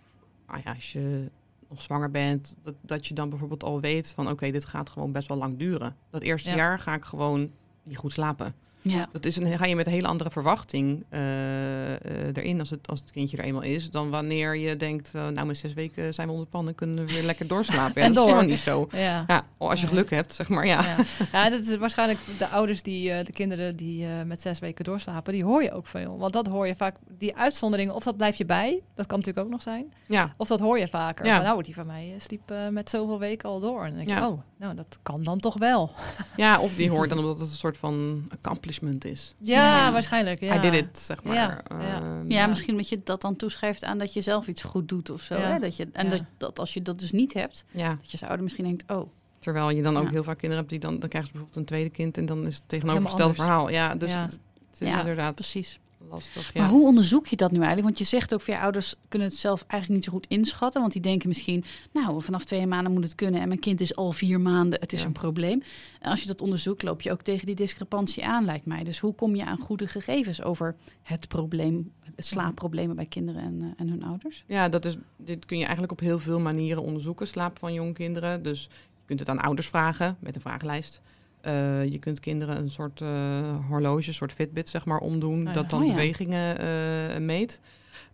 [0.46, 1.30] ah ja, als je
[1.68, 5.12] nog zwanger bent, dat, dat je dan bijvoorbeeld al weet van oké, dit gaat gewoon
[5.12, 5.96] best wel lang duren.
[6.10, 6.56] Dat eerste Ja.
[6.56, 7.50] jaar ga ik gewoon
[7.82, 8.54] niet goed slapen.
[8.90, 9.08] Ja.
[9.12, 12.00] Dat is een, ga je met een hele andere verwachting eh, eh,
[12.34, 15.46] erin als het, als het kindje er eenmaal is, dan wanneer je denkt, eh, nou
[15.46, 18.02] met zes weken zijn we onder pannen, kunnen we weer lekker doorslapen.
[18.02, 18.24] Ja, En dat is door.
[18.26, 18.88] helemaal niet zo.
[18.92, 19.24] Ja.
[19.26, 20.96] Ja, als je geluk hebt, zeg maar, ja.
[21.32, 21.50] Ja.
[21.50, 25.62] dat is waarschijnlijk de ouders die, de kinderen die met zes weken doorslapen, die hoor
[25.62, 26.18] je ook veel.
[26.18, 29.46] Want dat hoor je vaak, die uitzonderingen, of dat blijf je bij, dat kan natuurlijk
[29.46, 29.92] ook nog zijn.
[30.06, 31.26] Ja, Of dat hoor je vaker.
[31.26, 31.36] Ja.
[31.36, 33.84] Van, nou, die van mij sliep met zoveel weken al door.
[33.84, 35.90] En dan denk je, oh, nou, dat kan dan toch wel.
[36.36, 39.34] ja, of die hoort dan omdat het een soort van accomplishment is.
[39.38, 39.92] Ja, Ja.
[39.92, 40.40] waarschijnlijk.
[40.40, 40.56] Ja.
[40.56, 41.34] I did it, zeg maar.
[41.34, 42.02] Ja, Ehm, ja.
[42.28, 45.20] Ja, misschien dat je dat dan toeschrijft aan dat je zelf iets goed doet of
[45.22, 45.34] zo.
[45.38, 45.40] Ja.
[45.52, 45.58] Hè?
[45.58, 46.10] Dat je, en Ja.
[46.10, 48.84] dat, dat als je dat dus niet hebt, ja, dat je als ouder misschien denkt,
[48.92, 50.10] oh, terwijl je dan ook Ja.
[50.10, 52.46] heel vaak kinderen hebt die dan, dan krijgen ze bijvoorbeeld een tweede kind en dan
[52.46, 53.68] is het tegenovergestelde verhaal.
[53.70, 54.22] Ja, dus Ja.
[54.22, 54.40] het
[54.70, 55.78] het is Ja, inderdaad precies.
[56.08, 56.54] Lastig.
[56.54, 56.68] Maar Ja.
[56.70, 57.86] hoe onderzoek je dat nu eigenlijk?
[57.86, 60.80] Want je zegt ook, je ouders kunnen het zelf eigenlijk niet zo goed inschatten.
[60.80, 63.40] Want die denken misschien, nou, vanaf twee maanden moet het kunnen.
[63.40, 65.06] En mijn kind is al vier maanden, het is Ja.
[65.06, 65.62] een probleem.
[66.00, 68.84] En als je dat onderzoekt, loop je ook tegen die discrepantie aan, lijkt mij.
[68.84, 73.62] Dus hoe kom je aan goede gegevens over het probleem, het slaapproblemen bij kinderen en,
[73.62, 74.44] eh, en hun ouders?
[74.46, 77.92] Ja, dat is, dit kun je eigenlijk op heel veel manieren onderzoeken, slaap van jonge
[77.92, 78.42] kinderen.
[78.42, 81.00] Dus je kunt het aan ouders vragen met een vragenlijst.
[81.40, 85.52] Eh, je kunt kinderen een soort eh, horloge, een soort Fitbit zeg maar, omdoen, ja.
[85.52, 85.92] dat dan Oh ja.
[85.94, 87.60] bewegingen eh, meet.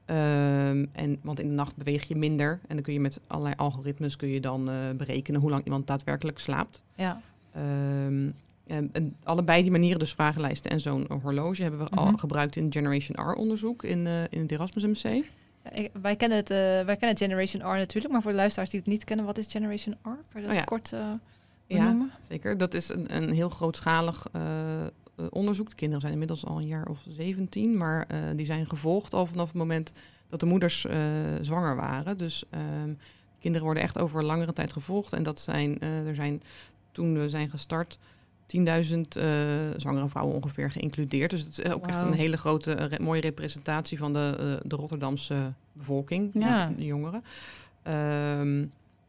[0.04, 3.54] Ehm, en, want in de nacht beweeg je minder en dan kun je met allerlei
[3.56, 6.82] algoritmes kun je dan berekenen hoe lang iemand daadwerkelijk slaapt.
[6.94, 7.20] Ja.
[7.52, 8.28] Ehm,
[8.66, 12.16] en, en allebei die manieren, dus vragenlijsten en zo'n horloge, hebben we al Mhm.
[12.16, 15.24] gebruikt in Generation R onderzoek in, in het Erasmus MC.
[15.72, 16.48] ik- wij, kennen het,
[16.86, 19.50] wij kennen Generation R natuurlijk, maar voor de luisteraars die het niet kennen, wat is
[19.52, 20.08] Generation R?
[20.08, 20.64] Kan je dat Oh ja.
[20.64, 20.92] kort
[21.76, 22.56] Ja, zeker.
[22.58, 24.88] Dat is een, een heel grootschalig eh, eh,
[25.30, 25.68] onderzoek.
[25.68, 29.26] De kinderen zijn inmiddels al een jaar of 17, maar eh, die zijn gevolgd al
[29.26, 29.92] vanaf het moment
[30.28, 30.86] dat de moeders
[31.40, 32.18] zwanger waren.
[32.18, 32.92] Dus ehm,
[33.38, 35.12] kinderen worden echt over langere tijd gevolgd.
[35.12, 36.42] En dat zijn, er zijn
[36.92, 37.98] toen we zijn gestart
[38.56, 39.24] 10.000 eh,
[39.76, 41.30] zwangere vrouwen ongeveer geïncludeerd.
[41.30, 45.52] Dus het is ook echt een hele grote, re- mooie representatie van de, de Rotterdamse
[45.72, 46.66] bevolking, Ja.
[46.66, 47.24] de, de jongeren.
[47.82, 48.64] Ehm,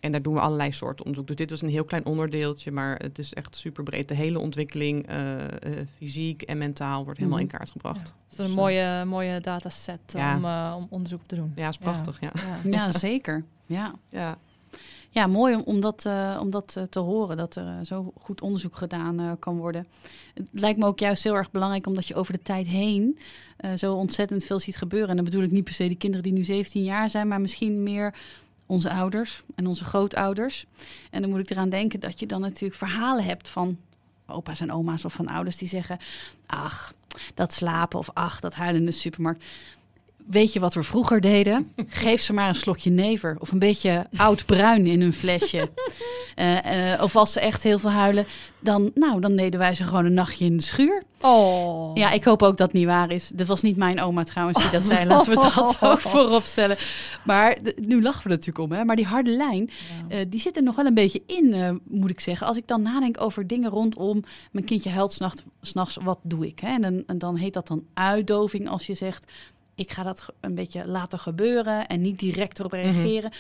[0.06, 1.28] en daar doen we allerlei soorten onderzoek.
[1.28, 4.08] Dus dit is een heel klein onderdeeltje, maar het is echt super breed.
[4.08, 7.50] De hele ontwikkeling, eh, eh, fysiek en mentaal, wordt helemaal Mhm.
[7.52, 8.02] in kaart gebracht.
[8.04, 10.36] Dus dat is een Dus, mooie, mooie dataset Ja.
[10.38, 11.52] om, eh, om onderzoek te doen.
[11.56, 12.18] Ja, is prachtig.
[12.22, 12.32] Ja.
[12.64, 12.72] Ja.
[12.72, 13.44] Ja, zeker.
[13.66, 13.94] Ja.
[14.10, 14.38] Ja.
[15.10, 18.14] Ja, mooi om, om dat, eh, om dat eh, te horen, dat er eh, zo
[18.20, 19.88] goed onderzoek gedaan eh, kan worden.
[20.34, 23.18] Het lijkt me ook juist heel erg belangrijk, omdat je over de tijd heen
[23.58, 25.10] eh, zo ontzettend veel ziet gebeuren.
[25.10, 27.42] En dan bedoel ik niet per se de kinderen die nu 17 jaar zijn, maar
[27.42, 28.14] misschien meer
[28.66, 30.66] onze ouders en onze grootouders.
[31.12, 33.78] En dan moet ik eraan denken dat je dan natuurlijk verhalen hebt van
[34.28, 35.98] opa's en oma's of van ouders die zeggen:
[36.46, 36.94] Ach,
[37.34, 39.46] dat slapen of ach, dat huilen in de supermarkt.
[40.28, 41.72] Weet je wat we vroeger deden?
[41.88, 45.70] Geef ze maar een slokje never of een beetje oud bruin in hun flesje.
[46.36, 48.26] Eh, eh, of als ze echt heel veel huilen,
[48.60, 51.04] dan, nou, dan deden wij ze gewoon een nachtje in de schuur.
[51.22, 51.96] Oh.
[51.98, 53.32] Ja, ik hoop ook dat het niet waar is.
[53.34, 55.06] Dit was niet mijn oma trouwens die dat zei.
[55.08, 56.78] Laten we dat ook voorop stellen.
[57.24, 58.72] Maar nu lachen we natuurlijk om.
[58.72, 58.84] Hè?
[58.86, 59.70] Maar die harde lijn,
[60.10, 60.16] Ja.
[60.18, 62.48] eh, die zit er nog wel een beetje in, moet ik zeggen.
[62.48, 64.24] Als ik dan nadenk over dingen rondom...
[64.52, 66.60] mijn kindje huilt s'nachts, s'nachts wat doe ik?
[66.60, 66.68] Hè?
[66.68, 69.32] En, dan, en dan heet dat dan uitdoving als je zegt...
[69.76, 73.32] ik ga dat een beetje laten gebeuren en niet direct erop reageren.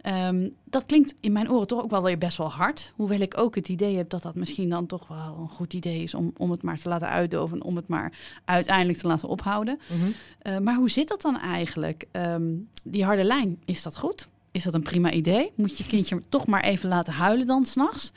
[0.00, 2.92] Ehm, dat klinkt in mijn oren toch ook wel weer best wel hard.
[2.96, 6.02] Hoewel ik ook het idee heb dat dat misschien dan toch wel een goed idee
[6.02, 6.14] is...
[6.14, 8.12] om, om het maar te laten uitdoven, om het maar
[8.44, 9.78] uiteindelijk te laten ophouden.
[9.88, 10.10] Mhm.
[10.38, 12.06] Eh, maar hoe zit dat dan eigenlijk?
[12.10, 12.52] Ehm,
[12.82, 14.28] die harde lijn, is dat goed?
[14.50, 15.52] Is dat een prima idee?
[15.54, 18.12] Moet je kindje toch maar even laten huilen dan s'nachts?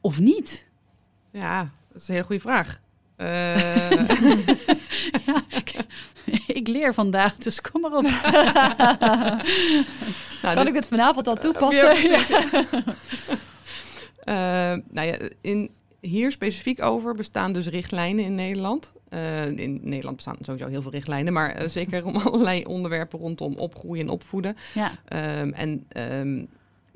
[0.00, 0.66] Of niet?
[1.32, 2.80] ja, dat is een heel goede vraag.
[3.18, 3.90] Ja,
[5.60, 5.74] ik,
[6.46, 8.02] ik leer vandaag, dus kom maar op.
[10.42, 12.10] nou, kan dit- ik het vanavond al toepassen?
[12.10, 12.20] Ja,
[14.24, 14.34] Eh,
[14.90, 18.92] nou ja, in, hier specifiek over bestaan dus richtlijnen in Nederland.
[19.08, 24.04] Eh, in Nederland bestaan sowieso heel veel richtlijnen, maar zeker om allerlei onderwerpen rondom opgroeien
[24.06, 24.56] en opvoeden.
[24.74, 26.44] Ja, Ehm, en ehm,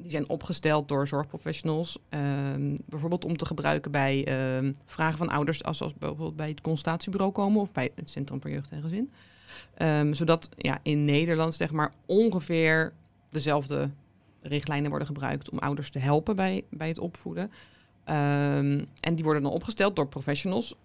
[0.03, 1.99] die zijn opgesteld door zorgprofessionals.
[2.09, 6.61] ehm, bijvoorbeeld om te gebruiken bij ehm, vragen van ouders als, als bijvoorbeeld bij het
[6.61, 9.13] consultatiebureau komen of bij het Centrum voor Jeugd en Gezin.
[9.75, 12.93] Ehm, zodat ja, in Nederland zeg maar ongeveer
[13.31, 13.91] dezelfde
[14.41, 17.51] richtlijnen worden gebruikt om ouders te helpen bij, bij het opvoeden.
[18.05, 20.77] En die worden dan opgesteld door professionals.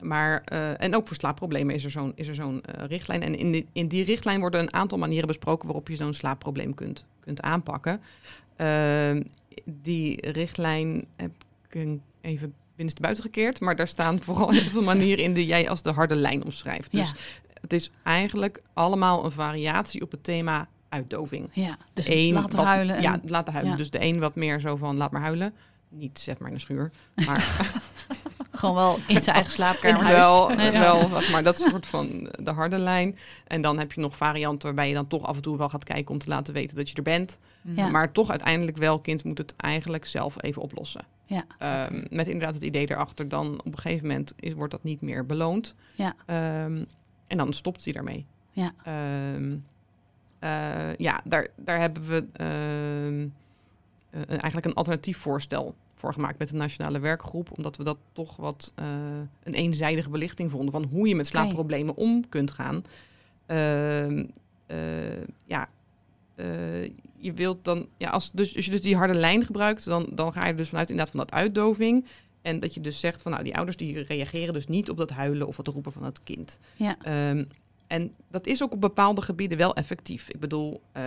[0.00, 3.22] Maar, eh, en ook voor slaapproblemen is er zo'n, is er zo'n eh, richtlijn.
[3.22, 6.74] En in die, in die richtlijn worden een aantal manieren besproken waarop je zo'n slaapprobleem
[6.74, 8.00] kunt, kunt aanpakken.
[8.56, 9.22] Ehm,
[9.64, 11.30] die richtlijn heb
[11.70, 13.60] ik even binnenste buiten gekeerd.
[13.60, 16.92] Maar daar staan vooral heel veel manieren in die jij als de harde lijn omschrijft.
[16.92, 17.16] Dus ja,
[17.60, 21.48] het is eigenlijk allemaal een variatie op het thema uitdoving.
[21.52, 21.76] ja.
[21.92, 22.96] Dus De een laten wat- huilen.
[22.96, 23.72] En, Ja, laten huilen.
[23.72, 23.78] ja.
[23.78, 25.54] Dus de een wat meer zo van laat maar huilen.
[25.88, 26.90] Niet zet maar in de schuur.
[27.14, 27.56] Maar
[28.58, 29.98] Gewoon wel in zijn eigen slaapkamer.
[29.98, 30.18] In huis.
[30.18, 30.70] wel, Ja.
[30.80, 33.18] wel maar dat soort van de harde lijn.
[33.46, 35.84] En dan heb je nog varianten waarbij je dan toch af en toe wel gaat
[35.84, 37.38] kijken om te laten weten dat je er bent.
[37.62, 37.88] Ja.
[37.88, 41.04] Maar toch uiteindelijk wel, kind moet het eigenlijk zelf even oplossen.
[41.24, 44.82] Ja, Ehm, met inderdaad het idee erachter, dan op een gegeven moment is, wordt dat
[44.82, 45.74] niet meer beloond.
[45.94, 46.14] Ja.
[46.26, 46.84] Ehm,
[47.26, 48.26] en dan stopt hij daarmee.
[48.50, 48.72] Ja.
[48.84, 49.56] Ehm,
[50.38, 52.24] eh, ja, daar, daar hebben we
[54.26, 57.56] eigenlijk een alternatief voorstel voor gemaakt met de Nationale Werkgroep.
[57.56, 58.86] Omdat we dat toch wat eh,
[59.42, 62.84] een eenzijdige belichting vonden van hoe je met slaapproblemen om kunt gaan.
[63.46, 64.24] Ehm,
[64.66, 65.68] eh, ja,
[66.34, 66.84] eh,
[67.16, 70.32] je wilt dan, ja, als, dus, als je dus die harde lijn gebruikt, dan, dan
[70.32, 72.06] ga je dus vanuit inderdaad van dat uitdoving.
[72.42, 75.10] En dat je dus zegt van nou, die ouders die reageren dus niet op dat
[75.10, 76.58] huilen of het roepen van het kind.
[76.76, 76.96] Ja.
[77.02, 77.44] Ehm,
[77.88, 80.28] en dat is ook op bepaalde gebieden wel effectief.
[80.30, 81.02] Ik bedoel, eh,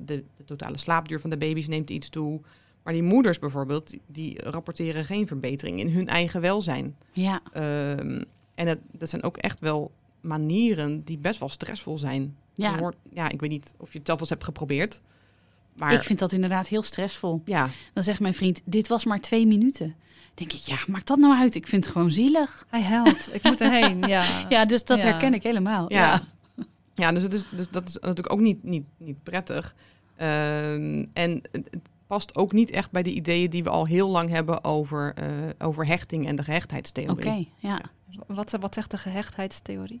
[0.00, 2.40] de, de totale slaapduur van de baby's neemt iets toe.
[2.82, 6.96] Maar die moeders bijvoorbeeld, die, rapporteren geen verbetering in hun eigen welzijn.
[7.12, 8.22] ja, Ehm,
[8.54, 12.36] en dat, dat zijn ook echt wel manieren die best wel stressvol zijn.
[12.54, 12.78] ja.
[12.78, 15.00] Hoort- ja, ik weet niet of je het zelf eens hebt geprobeerd.
[15.76, 17.42] Maar Ik vind dat inderdaad heel stressvol.
[17.44, 19.94] ja, Dan zegt mijn vriend, dit was maar twee minuten.
[20.38, 21.54] Denk ik, ja, maakt dat nou uit?
[21.54, 22.66] Ik vind het gewoon zielig.
[22.68, 23.34] Hij helpt.
[23.34, 24.02] Ik moet erheen.
[24.02, 24.24] Ja.
[24.48, 25.04] Ja, dus dat Ja.
[25.04, 25.92] herken ik helemaal.
[25.92, 25.98] Ja.
[26.54, 26.64] Ja.
[26.94, 29.74] ja dus, het is, dus dat is natuurlijk ook niet, niet, niet prettig.
[30.16, 31.68] Ehm, en het,
[32.06, 35.26] past ook niet echt bij de ideeën die we al heel lang hebben over, eh,
[35.58, 37.52] over hechting en de Oké, gehechtheidstheorie.
[37.56, 37.80] ja.
[38.26, 40.00] Wat, wat zegt de gehechtheidstheorie?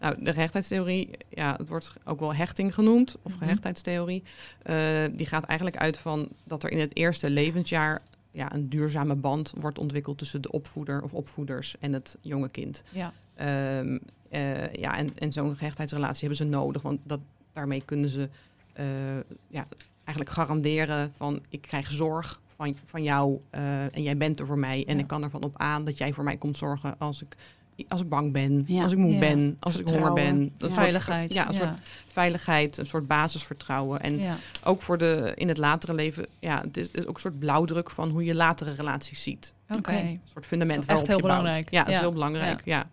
[0.00, 3.42] Nou, de gehechtheidstheorie, ja, het wordt ook wel hechting genoemd, of Mhm.
[3.42, 4.22] gehechtheidstheorie.
[4.62, 8.00] Eh, die gaat eigenlijk uit van dat er in het eerste levensjaar
[8.32, 12.82] ja, een duurzame band wordt ontwikkeld tussen de opvoeder of opvoeders en het jonge kind.
[12.90, 13.12] Ja.
[13.34, 17.20] Ehm, eh, ja, en, en zo'n gehechtheidsrelatie hebben ze nodig, want dat,
[17.52, 18.28] daarmee kunnen ze
[18.72, 18.86] eh,
[19.48, 19.66] ja,
[20.04, 24.58] eigenlijk garanderen van ik krijg zorg van, van jou eh, en jij bent er voor
[24.58, 25.00] mij en Ja.
[25.00, 27.36] ik kan ervan op aan dat jij voor mij komt zorgen als ik,
[27.88, 28.82] als ik bang ben, Ja.
[28.82, 29.18] als ik moe Ja.
[29.18, 30.42] ben, als ik honger ben.
[30.42, 30.50] Ja.
[30.58, 31.32] soort- Veiligheid.
[31.32, 31.74] ja, een soort
[32.06, 34.00] veiligheid, een soort basisvertrouwen.
[34.00, 34.36] En ja.
[34.64, 37.38] ook voor de in het latere leven, ja, het is, het is ook een soort
[37.38, 39.52] blauwdruk van hoe je latere relaties ziet.
[39.76, 39.92] Oké.
[39.92, 41.36] Een soort fundament Dat waarop je heel bouwt.
[41.36, 41.70] belangrijk.
[41.70, 42.00] Ja, dat is Ja.
[42.00, 42.60] heel belangrijk.
[42.64, 42.88] Ja.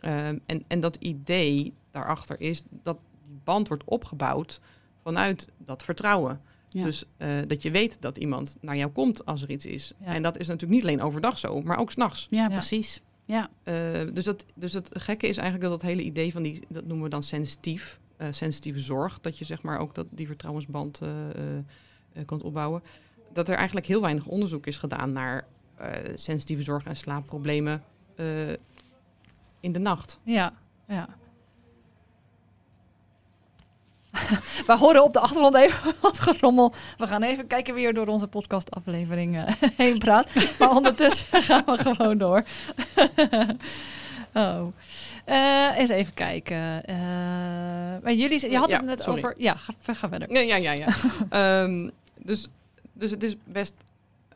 [0.00, 4.60] Ehm, en, en dat idee daarachter is dat die band wordt opgebouwd
[5.02, 6.40] vanuit dat vertrouwen.
[6.68, 6.82] Ja.
[6.82, 9.92] Dus eh, dat je weet dat iemand naar jou komt als er iets is.
[10.04, 10.14] Ja.
[10.14, 12.26] En dat is natuurlijk niet alleen overdag zo, maar ook s'nachts.
[12.30, 12.48] Ja, Ja.
[12.48, 13.00] precies.
[13.30, 16.62] Ja, Uh, dus, dat, dus het gekke is eigenlijk dat dat hele idee van die,
[16.68, 20.26] dat noemen we dan sensitief, eh, sensitieve zorg, dat je zeg maar ook dat die
[20.26, 21.58] vertrouwensband eh, eh,
[22.12, 22.82] eh, kunt opbouwen.
[23.32, 27.82] Dat er eigenlijk heel weinig onderzoek is gedaan naar eh, sensitieve zorg en slaapproblemen
[28.16, 28.52] eh,
[29.60, 30.18] in de nacht.
[30.22, 30.52] Ja,
[30.88, 31.08] ja.
[34.66, 36.72] We horen op de achtergrond even wat gerommel.
[36.98, 40.30] We gaan even kijken wie er door onze podcastaflevering eh, heen praat.
[40.58, 42.44] Maar ondertussen gaan we gewoon door.
[44.34, 44.66] oh.
[45.24, 46.84] Eh, eens even kijken.
[46.84, 46.96] Eh,
[48.02, 49.18] maar jullie, je had Ja, het net sorry.
[49.18, 49.34] over...
[49.36, 50.32] Ja, ga, ga verder.
[50.32, 50.72] Ja, ja, ja.
[50.72, 50.86] ja.
[51.30, 52.46] Ehm, dus,
[52.92, 53.74] dus het is best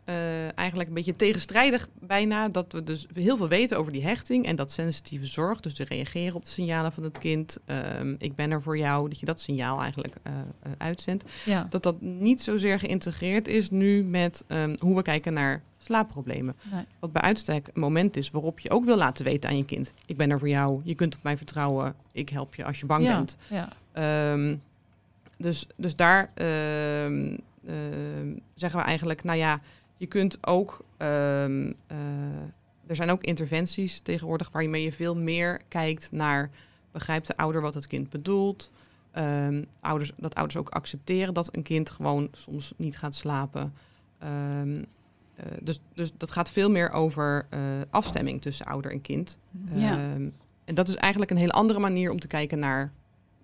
[0.05, 4.47] eh, eigenlijk een beetje tegenstrijdig bijna dat we dus heel veel weten over die hechting
[4.47, 5.61] en dat sensitieve zorg.
[5.61, 7.59] Dus te reageren op de signalen van het kind.
[7.65, 11.25] Ehm, ik ben er voor jou, dat je dat signaal eigenlijk eh, eh, uitzendt.
[11.45, 16.57] Ja, Dat dat niet zozeer geïntegreerd is nu met ehm, hoe we kijken naar slaapproblemen.
[16.73, 16.85] nee.
[16.99, 19.93] Wat bij uitstek een moment is waarop je ook wil laten weten aan je kind.
[20.07, 22.87] Ik ben er voor jou, je kunt op mij vertrouwen, ik help je als je
[22.87, 23.37] bang ja, bent.
[23.49, 24.57] Ja, Ehm,
[25.37, 26.31] dus, dus daar
[28.55, 29.61] zeggen we eigenlijk, nou ja,
[30.05, 31.97] je kunt ook, ehm, eh,
[32.87, 36.51] er zijn ook interventies tegenwoordig waarmee je veel meer kijkt naar,
[36.93, 38.71] begrijpt de ouder wat het kind bedoelt?
[39.11, 43.75] Ehm, ouders, dat ouders ook accepteren dat een kind gewoon soms niet gaat slapen.
[44.19, 44.83] Ehm,
[45.35, 49.39] eh, dus, dus dat gaat veel meer over eh, afstemming tussen ouder en kind.
[49.73, 49.99] Ja.
[49.99, 50.29] Ehm,
[50.65, 52.93] en dat is eigenlijk een hele andere manier om te kijken naar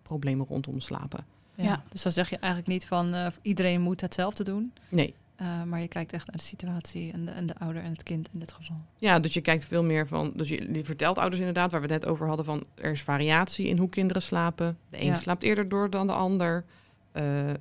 [0.02, 1.24] problemen rondom slapen.
[1.54, 1.64] ja.
[1.64, 1.82] Ja.
[1.88, 4.72] Dus dan zeg je eigenlijk niet van eh, iedereen moet hetzelfde doen.
[4.88, 5.14] Nee.
[5.40, 8.02] Eh, maar je kijkt echt naar de situatie en de, en de ouder en het
[8.02, 8.76] kind in dit geval.
[8.98, 10.32] Ja, dus je kijkt veel meer van.
[10.34, 13.02] Dus je, je vertelt ouders inderdaad, waar we het net over hadden, van er is
[13.02, 14.78] variatie in hoe kinderen slapen.
[14.88, 15.14] De een Ja.
[15.14, 16.64] slaapt eerder door dan de ander.
[17.12, 17.56] Eh, eh,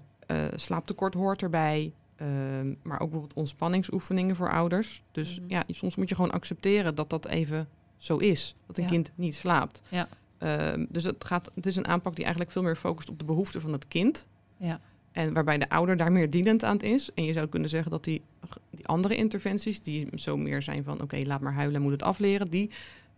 [0.55, 1.93] slaaptekort hoort erbij.
[2.15, 5.03] Ehm, maar ook bijvoorbeeld ontspanningsoefeningen voor ouders.
[5.11, 5.49] Dus Mhm.
[5.49, 8.55] ja, soms moet je gewoon accepteren dat dat even zo is.
[8.67, 8.89] Dat een Ja.
[8.89, 9.81] kind niet slaapt.
[9.89, 10.07] Ja.
[10.37, 13.25] Ehm, dus het, gaat, het is een aanpak die eigenlijk veel meer focust op de
[13.25, 14.27] behoeften van het kind.
[14.57, 14.79] Ja.
[15.11, 17.13] En waarbij de ouder daar meer dienend aan is.
[17.13, 18.21] En je zou kunnen zeggen dat die,
[18.69, 22.47] die andere interventies, die zo meer zijn van oké, laat maar huilen, moet het afleren,
[22.49, 22.69] die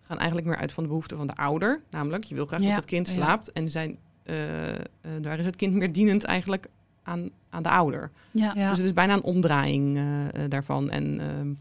[0.01, 1.82] gaan eigenlijk meer uit van de behoeften van de ouder.
[1.89, 2.65] Namelijk, je wil graag Ja.
[2.67, 3.13] dat het kind Ja.
[3.13, 3.51] slaapt.
[3.51, 4.82] En zijn, eh, eh,
[5.21, 6.67] daar is het kind meer dienend eigenlijk
[7.04, 8.12] aan, aan de ouder.
[8.32, 8.54] ja.
[8.56, 8.69] Ja.
[8.69, 10.89] Dus het is bijna een omdraaiing eh, eh, daarvan.
[10.89, 11.54] En ehm,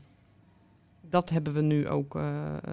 [1.10, 2.72] dat hebben we nu ook eh, eh,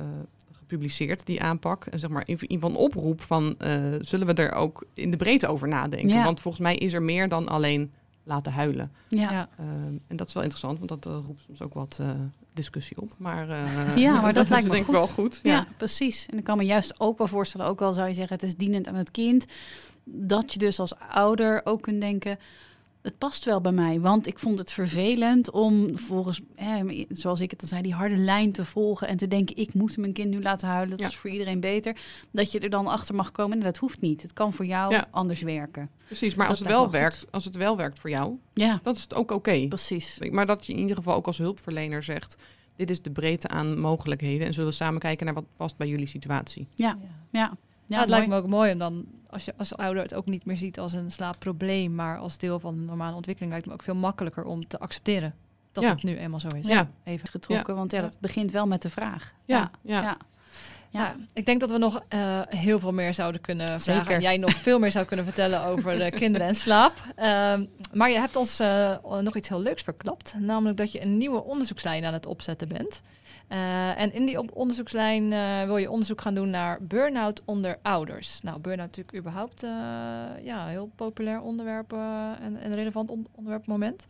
[0.68, 1.86] gepubliceerd, die aanpak.
[1.86, 5.18] En zeg maar in in van oproep van eh, zullen we er ook in de
[5.18, 6.10] breedte over nadenken?
[6.10, 6.24] Ja.
[6.24, 7.92] Want volgens mij is er meer dan alleen
[8.24, 8.92] laten huilen.
[9.08, 9.32] ja.
[9.32, 9.50] Ja.
[9.60, 12.10] Ehm, en dat is wel interessant, want dat eh, roept soms ook wat eh,
[12.54, 13.12] discussie op.
[13.18, 14.98] Maar, eh, Ja, maar dat lijkt me denk ik goed.
[14.98, 15.40] wel goed.
[15.44, 15.68] Ja, Ja.
[15.78, 16.26] precies.
[16.32, 18.56] En ik kan me juist ook wel voorstellen, ook al zou je zeggen het is
[18.56, 19.46] dienend aan het kind,
[20.04, 22.40] dat je dus als ouder ook kunt denken,
[23.02, 24.00] het past wel bij mij.
[24.00, 28.16] Want ik vond het vervelend om volgens, hè, zoals ik het dan zei, die harde
[28.18, 31.08] lijn te volgen en te denken, ik moet mijn kind nu laten huilen, dat Ja.
[31.08, 31.96] is voor iedereen beter.
[32.32, 34.22] Dat je er dan achter mag komen en dat hoeft niet.
[34.22, 35.08] Het kan voor jou Ja.
[35.12, 35.90] anders werken.
[36.06, 38.94] Precies, maar Dat als het, wel werkt, als het wel werkt voor jou, Ja, dan
[38.94, 39.68] is het ook oké.
[39.68, 40.18] precies.
[40.32, 42.36] Maar dat je in ieder geval ook als hulpverlener zegt,
[42.76, 44.48] dit is de breedte aan mogelijkheden.
[44.48, 46.68] En zullen we samen kijken naar wat past bij jullie situatie.
[46.76, 47.08] Ja, ja.
[47.32, 47.58] Ja,
[47.88, 48.20] Ja, het mooi.
[48.20, 49.06] lijkt me ook mooi om dan,
[49.38, 52.60] als je als ouder het ook niet meer ziet als een slaapprobleem, maar als deel
[52.60, 55.36] van de normale ontwikkeling, lijkt me ook veel makkelijker om te accepteren
[55.72, 55.90] dat Ja.
[55.90, 56.68] het nu eenmaal zo is.
[56.68, 56.90] Ja.
[57.04, 57.28] Even.
[57.28, 59.34] getrokken, want ja, dat begint wel met de vraag.
[59.46, 60.02] Ja, ja.
[60.02, 60.18] ja.
[60.90, 61.16] Ja.
[61.34, 64.16] ik denk dat we nog eh, heel veel meer zouden kunnen vragen.
[64.16, 66.94] En jij nog veel meer zou kunnen vertellen over de kinderen en slaap.
[67.16, 70.36] Ehm, maar je hebt ons eh, nog iets heel leuks verklapt.
[70.40, 73.02] Namelijk dat je een nieuwe onderzoekslijn aan het opzetten bent.
[73.48, 78.42] Eh, en in die onderzoekslijn eh, wil je onderzoek gaan doen naar burn-out onder ouders.
[78.42, 79.70] Nou, burn-out natuurlijk überhaupt eh,
[80.44, 81.94] ja, een heel populair onderwerp
[82.42, 84.08] en een relevant on- onderwerp moment.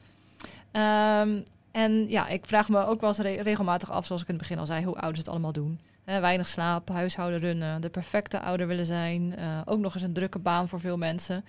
[0.71, 4.33] Ehm, en ja, ik vraag me ook wel eens re- regelmatig af, zoals ik in
[4.33, 5.79] het begin al zei, hoe ouders het allemaal doen.
[6.03, 9.35] Weinig slaap, huishouden runnen, de perfecte ouder willen zijn.
[9.65, 11.45] ook nog eens een drukke baan voor veel mensen.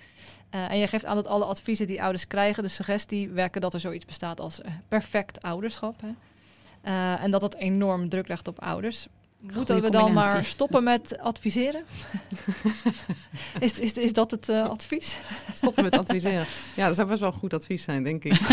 [0.50, 3.80] En je geeft aan dat alle adviezen die ouders krijgen, de suggestie werken dat er
[3.80, 6.00] zoiets bestaat als perfect ouderschap.
[6.00, 6.08] Hè.
[6.80, 9.06] Eh, en dat dat enorm druk legt op ouders.
[9.42, 11.82] Moeten Goeie we dan maar stoppen met adviseren?
[13.60, 15.18] is, is, is dat het eh, advies?
[15.52, 16.46] Stoppen met adviseren.
[16.76, 18.40] Ja, dat zou best wel goed advies zijn, denk ik.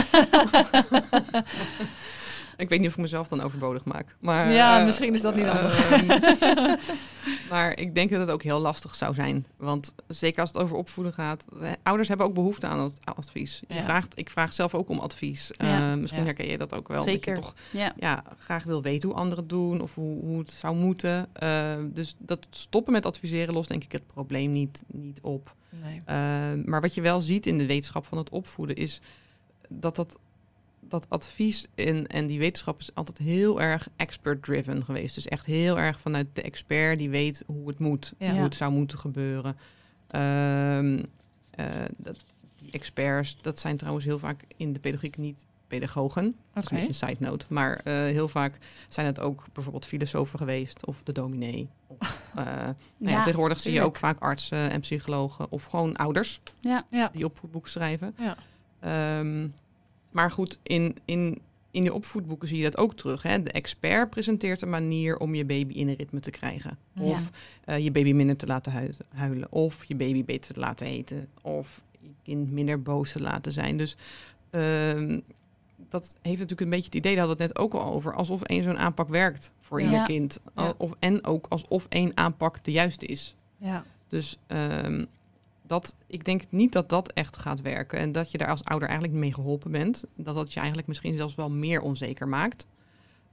[2.58, 4.15] ik weet niet of ik mezelf dan overbodig maak.
[4.20, 5.89] Maar, Ja, eh, misschien is dat niet handig.
[5.91, 6.78] ehm,
[7.52, 9.46] maar ik denk dat het ook heel lastig zou zijn.
[9.58, 11.46] Want zeker als het over opvoeden gaat.
[11.84, 13.62] Ouders hebben ook behoefte aan het advies.
[13.68, 13.82] Je Ja.
[13.82, 15.52] vraagt, ik vraag zelf ook om advies.
[15.58, 15.91] Ja.
[15.91, 16.26] Eh, misschien Ja.
[16.26, 17.02] herken je dat ook wel.
[17.02, 17.36] Zeker.
[17.36, 18.24] Dat je toch Ja.
[18.38, 21.28] graag wil weten hoe anderen het doen of hoe, hoe het zou moeten.
[21.34, 25.56] Eh, dus dat stoppen met adviseren lost denk ik het probleem niet, niet op.
[25.70, 26.02] Nee.
[26.65, 29.02] Maar wat je wel ziet in de wetenschap van het opvoeden is
[29.70, 30.20] dat dat,
[30.89, 35.15] dat advies en, en die wetenschap is altijd heel erg expert-driven geweest.
[35.15, 38.32] Dus echt heel erg vanuit de expert die weet hoe het moet, Ja.
[38.34, 39.58] hoe het zou moeten gebeuren.
[40.08, 41.04] Ehm,
[41.52, 41.65] eh,
[41.98, 46.36] dat, die experts, dat zijn trouwens heel vaak in de pedagogiek niet pedagogen.
[46.54, 47.45] Dat is een beetje een side note.
[47.50, 51.69] Maar eh, heel vaak zijn het ook bijvoorbeeld filosofen geweest of de dominee.
[51.88, 52.45] Of, eh,
[52.98, 56.86] nou ja, tegenwoordig zie je ook vaak artsen en psychologen of gewoon ouders Ja.
[56.91, 57.10] Ja.
[57.13, 58.15] die opvoedboeken schrijven.
[58.17, 58.38] Ja.
[58.80, 59.48] Ehm,
[60.15, 61.38] maar goed, in, in,
[61.71, 63.21] in die opvoedboeken zie je dat ook terug.
[63.21, 63.43] Hè?
[63.43, 66.78] De expert presenteert een manier om je baby in een ritme te krijgen.
[66.93, 67.01] Ja.
[67.04, 67.30] Of
[67.65, 69.51] eh, je baby minder te laten hui- huilen.
[69.51, 71.28] Of je baby beter te laten eten.
[71.41, 73.78] Of je kind minder boos te laten zijn.
[73.78, 73.95] Dus
[74.49, 75.19] ehm,
[75.89, 78.13] dat heeft natuurlijk een beetje het idee, daar hadden we het net ook al over,
[78.13, 79.86] alsof één zo'n aanpak werkt voor Ja.
[79.86, 80.39] ieder kind.
[80.78, 83.36] Of, en ook alsof één aanpak de juiste is.
[83.58, 83.84] Ja.
[84.08, 85.06] Dus ehm,
[85.67, 87.99] dat, ik denk niet dat dat echt gaat werken.
[87.99, 90.04] En dat je daar als ouder eigenlijk niet mee geholpen bent.
[90.15, 92.67] Dat dat je eigenlijk misschien zelfs wel meer onzeker maakt.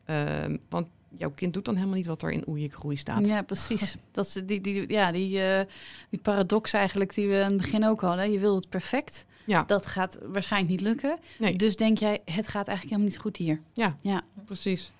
[0.04, 3.26] Ehm, want jouw kind doet dan helemaal niet wat er in Oei groei staat.
[3.26, 3.96] Ja, precies.
[4.10, 5.66] Dat is die, die, ja, die, eh,
[6.10, 8.32] die paradox eigenlijk die we aan het begin ook hadden.
[8.32, 9.26] Je wil het perfect.
[9.44, 9.62] Ja.
[9.62, 11.18] Dat gaat waarschijnlijk niet lukken.
[11.38, 11.56] Nee.
[11.56, 13.60] Dus denk jij, het gaat eigenlijk helemaal niet goed hier.
[13.72, 14.22] Ja, Ja.
[14.44, 14.92] precies.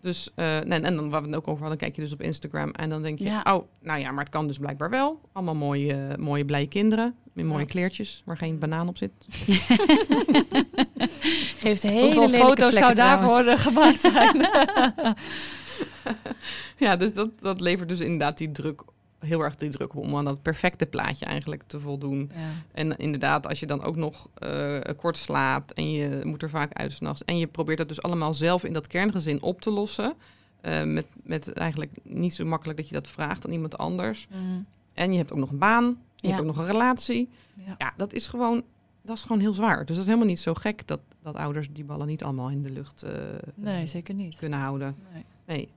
[0.00, 2.22] Dus, eh, en, en dan waar we het ook over hadden, kijk je dus op
[2.22, 3.42] Instagram en dan denk je, Ja.
[3.54, 5.20] oh, nou ja, maar het kan dus blijkbaar wel.
[5.32, 7.64] Allemaal mooie, mooie blije kinderen, met mooie Ja.
[7.66, 9.10] kleertjes, waar geen banaan op zit.
[11.60, 14.48] Geeft hele Hoeveel lelijke foto's zou daarvoor eh, gemaakt zijn?
[16.76, 18.82] Ja, dus dat, dat levert dus inderdaad die druk,
[19.20, 22.30] heel erg die druk om aan dat perfecte plaatje eigenlijk te voldoen.
[22.34, 22.38] ja.
[22.72, 26.72] En inderdaad, als je dan ook nog eh, kort slaapt en je moet er vaak
[26.72, 29.70] uit 's nachts en je probeert dat dus allemaal zelf in dat kerngezin op te
[29.70, 30.14] lossen,
[30.60, 34.26] eh, met, met eigenlijk niet zo makkelijk dat je dat vraagt aan iemand anders.
[34.30, 34.66] Mm.
[34.94, 35.84] En je hebt ook nog een baan,
[36.16, 36.28] je Ja.
[36.28, 37.28] hebt ook nog een relatie.
[37.54, 37.74] Ja.
[37.78, 38.62] Ja, dat is gewoon,
[39.02, 39.78] dat is gewoon heel zwaar.
[39.78, 42.62] Dus dat is helemaal niet zo gek dat, dat ouders die ballen niet allemaal in
[42.62, 43.12] de lucht eh,
[43.54, 44.36] Nee, zeker niet.
[44.36, 44.96] kunnen houden.
[45.12, 45.24] Nee.
[45.46, 45.68] Nee.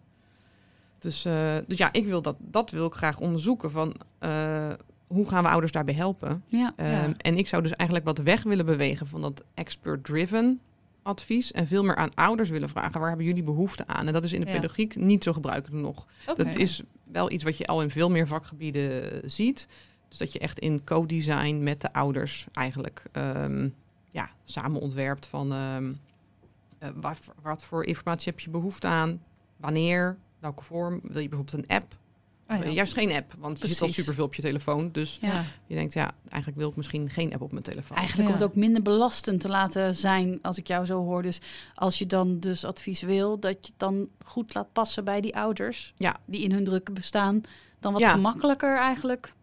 [1.04, 3.72] Dus, eh, dus ja, ik wil dat, dat wil ik graag onderzoeken.
[3.72, 4.70] Van, eh,
[5.08, 6.44] hoe gaan we ouders daarbij helpen?
[6.48, 6.74] Ja.
[6.76, 7.14] Ehm, Ja.
[7.18, 10.60] En ik zou dus eigenlijk wat weg willen bewegen van dat expert-driven
[11.02, 11.52] advies.
[11.52, 14.08] En veel meer aan ouders willen vragen, waar hebben jullie behoefte aan?
[14.08, 14.54] En dat is in de Ja.
[14.54, 16.06] pedagogiek niet zo gebruikelijk nog.
[16.36, 19.68] Dat is wel iets wat je al in veel meer vakgebieden ziet.
[20.08, 23.70] Dus dat je echt in co-design met de ouders eigenlijk ehm,
[24.10, 25.94] ja, samen ontwerpt van ehm,
[26.80, 26.90] eh,
[27.42, 29.24] wat voor informatie heb je behoefte aan,
[29.58, 31.00] wanneer, welke vorm.
[31.04, 31.96] Wil je bijvoorbeeld een app?
[32.48, 32.70] Ah, ja.
[32.70, 34.92] Juist geen app, want je zit al superveel op je telefoon.
[34.92, 35.44] Dus Ja.
[35.68, 37.98] je denkt, ja, eigenlijk wil ik misschien geen app op mijn telefoon.
[37.98, 41.22] Eigenlijk om het ook minder belastend te laten zijn, als ik jou zo hoor.
[41.22, 41.40] Dus
[41.76, 45.36] als je dan dus advies wil, dat je het dan goed laat passen bij die
[45.36, 45.94] ouders.
[45.98, 46.16] Ja.
[46.26, 47.42] Die in hun drukke bestaan.
[47.80, 48.12] Dan wat Ja.
[48.12, 49.34] gemakkelijker eigenlijk,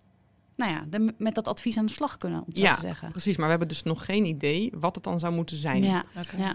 [0.56, 2.74] nou ja, de- met dat advies aan de slag kunnen, om het zo Ja.
[2.74, 3.10] te zeggen.
[3.10, 5.82] Precies, maar we hebben dus nog geen idee wat het dan zou moeten zijn.
[5.82, 6.04] Ja.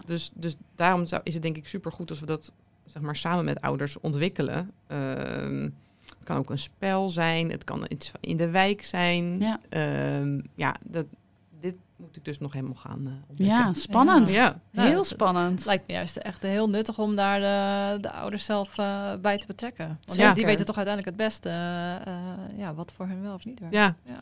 [0.05, 2.51] Dus, dus daarom zou, is het denk ik supergoed als we dat
[2.86, 4.71] zeg maar, samen met ouders ontwikkelen.
[4.88, 5.62] Ehm,
[6.06, 9.39] het kan ook een spel zijn, het kan iets in de wijk zijn.
[9.39, 9.60] Ja.
[9.69, 11.06] Ehm, ja dat,
[11.60, 13.45] dit moet ik dus nog helemaal gaan eh, ontdekken.
[13.58, 14.32] ja spannend.
[14.32, 14.60] Ja.
[14.71, 15.58] Heel dat- spannend.
[15.58, 19.38] Het lijkt me juist echt heel nuttig om daar de, de ouders zelf eh, bij
[19.38, 19.88] te betrekken.
[19.88, 20.34] Want die- Zeker.
[20.34, 23.60] die weten toch uiteindelijk het beste eh, eh, ja, wat voor hen wel of niet
[23.60, 23.76] werkt.
[23.76, 24.21] Ja, Ja,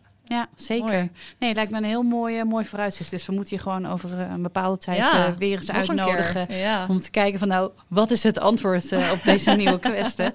[0.56, 0.86] zeker.
[0.88, 1.12] Mooi.
[1.40, 3.12] Nee, lijkt me een heel mooi, eh, mooi vooruitzicht.
[3.12, 5.76] Dus we moeten je gewoon over eh, een bepaalde tijd Ja, eh, weer eens een
[5.76, 6.56] uitnodigen.
[6.56, 6.86] Ja.
[6.90, 10.32] Om te kijken van nou, wat is het antwoord op deze nieuwe kwestie?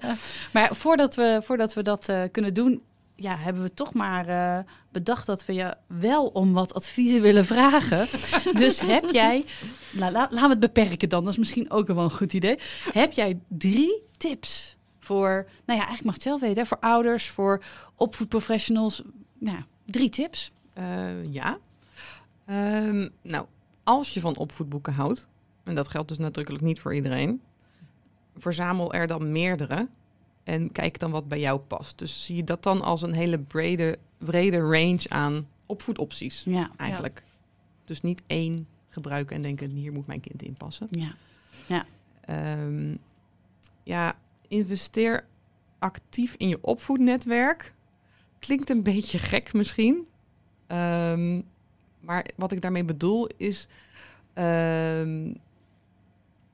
[0.52, 2.82] Maar voordat we, voordat we dat kunnen doen,
[3.16, 8.06] ja, hebben we toch maar bedacht dat we je wel om wat adviezen willen vragen.
[8.62, 9.44] dus heb jij,
[9.92, 12.58] la- laten we het beperken dan, dat is misschien ook wel een goed idee.
[12.92, 16.78] Heb jij drie tips voor, nou ja, eigenlijk mag je het zelf weten, hè, voor
[16.80, 17.62] ouders, voor
[17.96, 19.02] opvoedprofessionals.
[19.38, 19.58] Nou,
[19.90, 20.52] drie tips.
[20.72, 21.58] Eh, ja.
[22.44, 23.46] Ehm, nou,
[23.84, 25.28] als je van opvoedboeken houdt,
[25.64, 27.40] en dat geldt dus nadrukkelijk niet voor iedereen,
[28.36, 29.88] verzamel er dan meerdere
[30.44, 31.98] En kijk dan wat bij jou past.
[31.98, 37.24] Dus zie je dat dan als een hele brede, brede range aan opvoedopties Ja, eigenlijk.
[37.84, 40.88] Dus niet één gebruiken en denken, hier moet mijn kind in passen.
[41.66, 41.86] ja.
[42.20, 42.96] Ehm,
[43.82, 44.16] ja,
[44.48, 45.24] investeer
[45.78, 47.74] actief in je opvoednetwerk.
[48.38, 50.06] Klinkt een beetje gek misschien.
[50.66, 51.42] Ehm,
[52.00, 53.68] maar wat ik daarmee bedoel is...
[54.34, 55.34] ehm,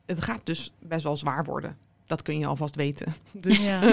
[0.07, 1.77] het gaat dus best wel zwaar worden.
[2.07, 3.15] Dat kun je alvast weten.
[3.33, 3.81] Dus Ja.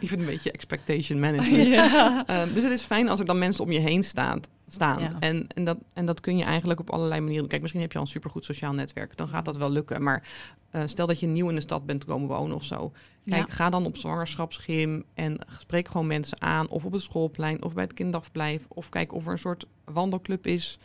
[0.00, 1.66] even een beetje expectation management.
[1.78, 2.24] ja.
[2.26, 4.40] Ehm, dus het is fijn als er dan mensen om je heen staan.
[4.68, 5.00] staan.
[5.00, 5.16] Ja.
[5.20, 7.48] En, en, dat, en dat kun je eigenlijk op allerlei manieren doen.
[7.50, 9.16] Kijk, misschien heb je al een supergoed sociaal netwerk.
[9.16, 10.02] Dan gaat dat wel lukken.
[10.02, 10.28] Maar
[10.70, 12.92] eh, stel dat je nieuw in de stad bent komen wonen of zo.
[13.24, 13.54] Kijk, Ja.
[13.54, 16.68] ga dan op zwangerschapsgym en spreek gewoon mensen aan.
[16.68, 18.62] Of op het schoolplein of bij het kinderdagverblijf.
[18.68, 20.78] Of kijk of er een soort wandelclub is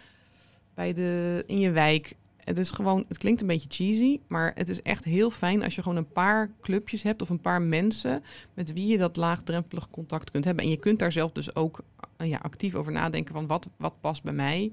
[0.73, 2.15] bij de, in je wijk.
[2.43, 5.75] Het is gewoon, het klinkt een beetje cheesy, maar het is echt heel fijn als
[5.75, 8.23] je gewoon een paar clubjes hebt of een paar mensen
[8.53, 10.63] met wie je dat laagdrempelig contact kunt hebben.
[10.63, 11.79] En je kunt daar zelf dus ook
[12.17, 14.71] eh, ja, actief over nadenken van wat, wat past bij mij.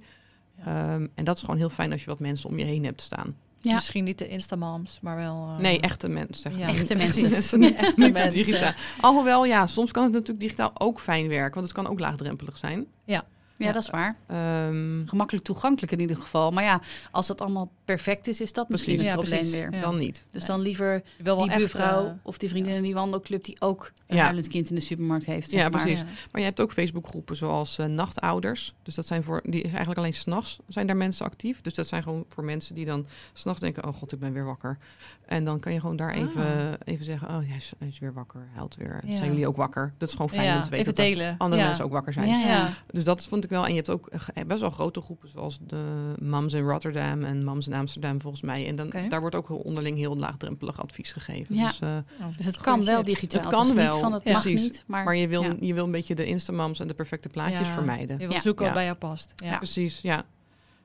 [0.57, 0.65] Ja.
[0.95, 3.03] Ehm, en dat is gewoon heel fijn als je wat mensen om je heen hebt
[3.03, 3.37] staan.
[3.61, 3.75] Ja.
[3.75, 5.49] Misschien niet de Instamoms, maar wel...
[5.49, 6.57] eh, Nee, echte mensen.
[6.59, 6.69] ja.
[6.69, 7.61] Echte Niet- mensen.
[7.61, 8.31] niet, Echte niet mensen.
[8.45, 8.73] digitaal.
[9.01, 12.57] Alhoewel, ja, soms kan het natuurlijk digitaal ook fijn werken, want het kan ook laagdrempelig
[12.57, 12.87] zijn.
[13.05, 13.25] Ja,
[13.59, 14.17] dat is waar.
[14.27, 16.51] Ehm, Gemakkelijk toegankelijk in ieder geval.
[16.51, 16.81] Maar ja,
[17.11, 19.73] als dat allemaal perfect is, is dat misschien Ja, probleem weer.
[19.73, 19.81] Ja.
[19.81, 20.25] Dan niet.
[20.31, 23.61] Dus dan liever wel die echt, buurvrouw eh, of die vriendin in die wandelclub die
[23.61, 24.23] ook een Ja.
[24.25, 25.51] huilend kind in de supermarkt heeft.
[25.51, 25.81] zeg Ja, maar.
[25.81, 26.01] precies.
[26.01, 26.07] ja.
[26.33, 28.75] Maar je hebt ook Facebookgroepen zoals eh, nachtouders.
[28.83, 31.61] Dus dat zijn voor, die is eigenlijk alleen s'nachts zijn daar mensen actief.
[31.61, 34.45] Dus dat zijn gewoon voor mensen die dan s'nachts denken, oh god, ik ben weer
[34.45, 34.79] wakker.
[35.27, 36.19] En dan kan je gewoon daar Ah.
[36.21, 39.01] even, even zeggen, oh hij is, hij is weer wakker, huilt weer.
[39.07, 39.17] Ja.
[39.17, 39.93] Zijn jullie ook wakker?
[39.99, 41.35] Dat is gewoon fijn Ja, om te weten even dat delen.
[41.39, 41.67] andere ja.
[41.67, 42.29] mensen ook wakker zijn.
[42.29, 42.47] Ja, ja.
[42.47, 42.71] Ja.
[42.87, 43.63] Dus dat vond ik wel.
[43.65, 47.45] En je hebt ook eh, best wel grote groepen zoals de Moms in Rotterdam en
[47.45, 48.67] Moms in Amsterdam volgens mij.
[48.67, 51.55] En dan, daar wordt ook heel onderling heel laagdrempelig advies gegeven.
[51.55, 51.67] Ja.
[51.69, 53.41] Dus, eh, Oh, Dus het kan wel digitaal.
[53.41, 54.33] Het kan wel, Niet van het ja.
[54.33, 54.63] mag precies.
[54.63, 55.57] niet, maar, maar je wil, ja.
[55.61, 57.75] je wil een beetje de Instamoms en de perfecte plaatjes Ja.
[57.75, 58.19] vermijden.
[58.19, 58.41] Je wil Ja.
[58.41, 58.79] zoeken wat Ja.
[58.81, 59.33] bij jou past.
[59.37, 59.51] Ja.
[59.51, 59.57] Ja.
[59.57, 60.25] Precies, ja.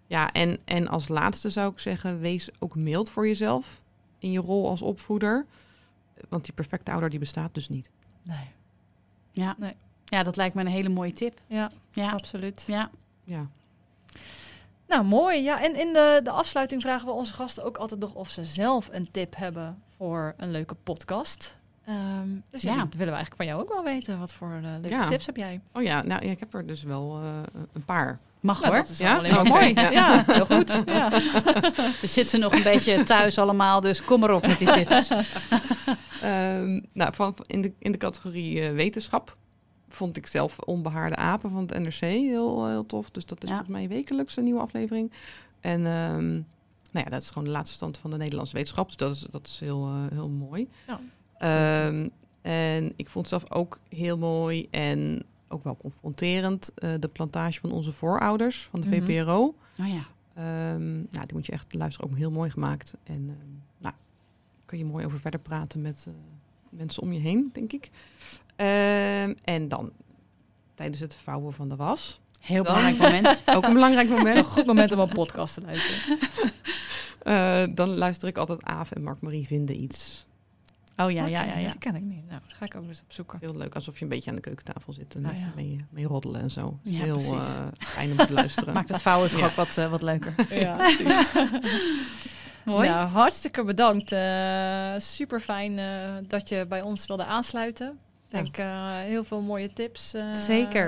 [0.08, 3.82] Ja, en, en als laatste zou ik zeggen, wees ook mild voor jezelf
[4.20, 5.46] in je rol als opvoeder.
[6.30, 7.90] Want die perfecte ouder die bestaat dus niet.
[8.24, 8.48] Nee.
[9.32, 9.56] ja.
[9.60, 9.74] Nee.
[10.14, 11.40] Ja, dat lijkt me een hele mooie tip.
[11.48, 12.64] Ja, Ja, absoluut.
[12.68, 12.90] ja.
[13.24, 13.48] Ja.
[14.88, 15.42] Nou, mooi.
[15.44, 18.46] Ja, en in de, de afsluiting vragen we onze gasten ook altijd nog of ze
[18.46, 21.56] zelf een tip hebben voor een leuke podcast.
[21.86, 22.78] Ehm, dus ja, Ja.
[22.78, 24.20] dat willen we eigenlijk van jou ook wel weten.
[24.20, 25.08] Wat voor eh, leuke Ja.
[25.08, 25.62] tips heb jij?
[25.74, 27.30] Oh ja, nou ja, ik heb er dus wel eh,
[27.74, 28.20] een paar.
[28.40, 28.84] Mag Nou, hoor.
[28.84, 29.18] dat is Ja?
[29.18, 29.74] alleen maar mooi.
[29.74, 29.90] ja.
[29.90, 30.24] Ja.
[30.28, 30.82] heel goed.
[30.86, 31.10] Ja.
[32.02, 35.10] We zitten nog een beetje thuis allemaal, dus kom maar op met die tips.
[36.22, 39.38] Ehm, nou, van, in, de, in de categorie eh, wetenschap
[39.96, 43.10] vond ik zelf Onbehaarde Apen van het NRC heel, eh, heel tof.
[43.12, 43.56] Dus dat is Ja.
[43.56, 45.12] volgens mij wekelijks een nieuwe aflevering.
[45.60, 46.32] En ehm,
[46.92, 48.88] nou ja, dat is gewoon de laatste stand van de Nederlandse wetenschap.
[48.88, 50.70] Dus dat is, dat is heel, eh, heel mooi.
[50.88, 51.00] Ja.
[51.38, 52.08] Ehm,
[52.42, 57.72] en ik vond zelf ook heel mooi en ook wel confronterend eh, de plantage van
[57.72, 59.02] onze voorouders van de Mhm.
[59.02, 59.56] VPRO.
[59.80, 60.04] Oh ja.
[60.34, 62.94] Ehm, nou, die moet je echt luisteren, ook heel mooi gemaakt.
[63.04, 63.96] En ehm, nou,
[64.66, 66.08] kun je mooi over verder praten met
[66.70, 67.90] mensen om je heen, denk ik.
[68.56, 69.92] Ehm, en dan
[70.76, 72.20] tijdens het vouwen van de was.
[72.40, 73.42] Heel Dan- belangrijk moment.
[73.58, 74.48] Ook een belangrijk Het is een moment.
[74.48, 76.20] goed moment om een podcast te luisteren.
[77.24, 80.26] Eh, dan luister ik altijd Aaf en Mark-Marie vinden iets.
[80.98, 81.58] Oh ja, ja, ja.
[81.58, 81.70] ja.
[81.70, 82.28] Die ken ik niet.
[82.30, 83.38] Nou, ga ik ook eens opzoeken.
[83.42, 85.52] Heel leuk, alsof je een beetje aan de keukentafel zit en Ah, ja.
[85.56, 86.80] mee, mee roddelen en zo.
[86.82, 88.74] Ja, heel eh, fijn om te luisteren.
[88.78, 89.46] Maakt het vouwen toch Ja.
[89.46, 90.36] ook wat, eh, wat leuker.
[90.60, 91.26] Ja, precies.
[92.66, 92.90] Mooi.
[92.90, 94.10] Nou, hartstikke bedankt.
[95.04, 95.80] super fijn
[96.28, 98.00] dat je bij ons wilde aansluiten.
[98.34, 100.14] Ik denk eh, heel veel mooie tips.
[100.14, 100.88] eh, Zeker.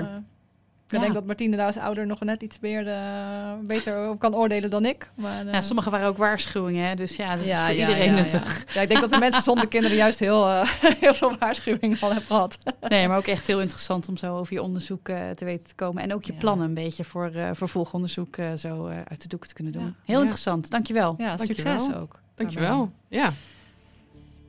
[0.86, 0.98] Ik Ja.
[1.00, 4.70] denk dat Martine daar als ouder nog net iets meer eh, beter op kan oordelen
[4.70, 5.10] dan ik.
[5.14, 7.80] Maar, eh, Ja, sommige waren ook waarschuwingen, hè, dus ja, dat is ja, voor ja,
[7.88, 8.58] iedereen ja, nuttig.
[8.66, 8.72] Ja.
[8.74, 10.68] Ja, ik denk dat de mensen zonder kinderen juist heel, eh,
[11.00, 12.58] heel veel waarschuwingen van hebben gehad.
[12.88, 15.74] Nee, maar ook echt heel interessant om zo over je onderzoek eh, te weten te
[15.74, 16.02] komen.
[16.02, 16.38] En ook je Ja.
[16.38, 19.82] plannen een beetje voor uh, vervolgonderzoek uh, zo uh, uit de doeken te kunnen doen.
[19.84, 19.92] Ja.
[20.04, 20.20] Heel Ja.
[20.20, 21.14] interessant, dankjewel.
[21.18, 21.80] Ja, Dankjewel.
[21.80, 22.20] succes ook.
[22.34, 22.90] Dankjewel.
[23.08, 23.32] Ja.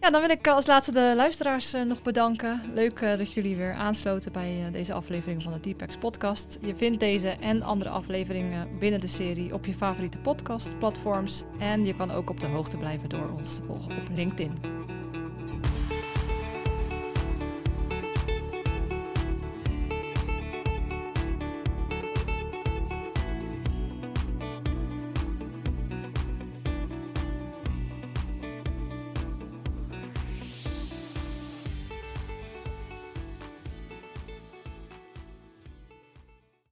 [0.01, 2.61] Ja, dan wil ik als laatste de luisteraars uh, nog bedanken.
[2.73, 6.57] Leuk uh, dat jullie weer aansloten bij deze aflevering van de Deepex podcast.
[6.61, 11.43] Je vindt deze en andere afleveringen binnen de serie op je favoriete podcastplatforms.
[11.59, 14.96] En je kan ook op de hoogte blijven door ons te volgen op LinkedIn.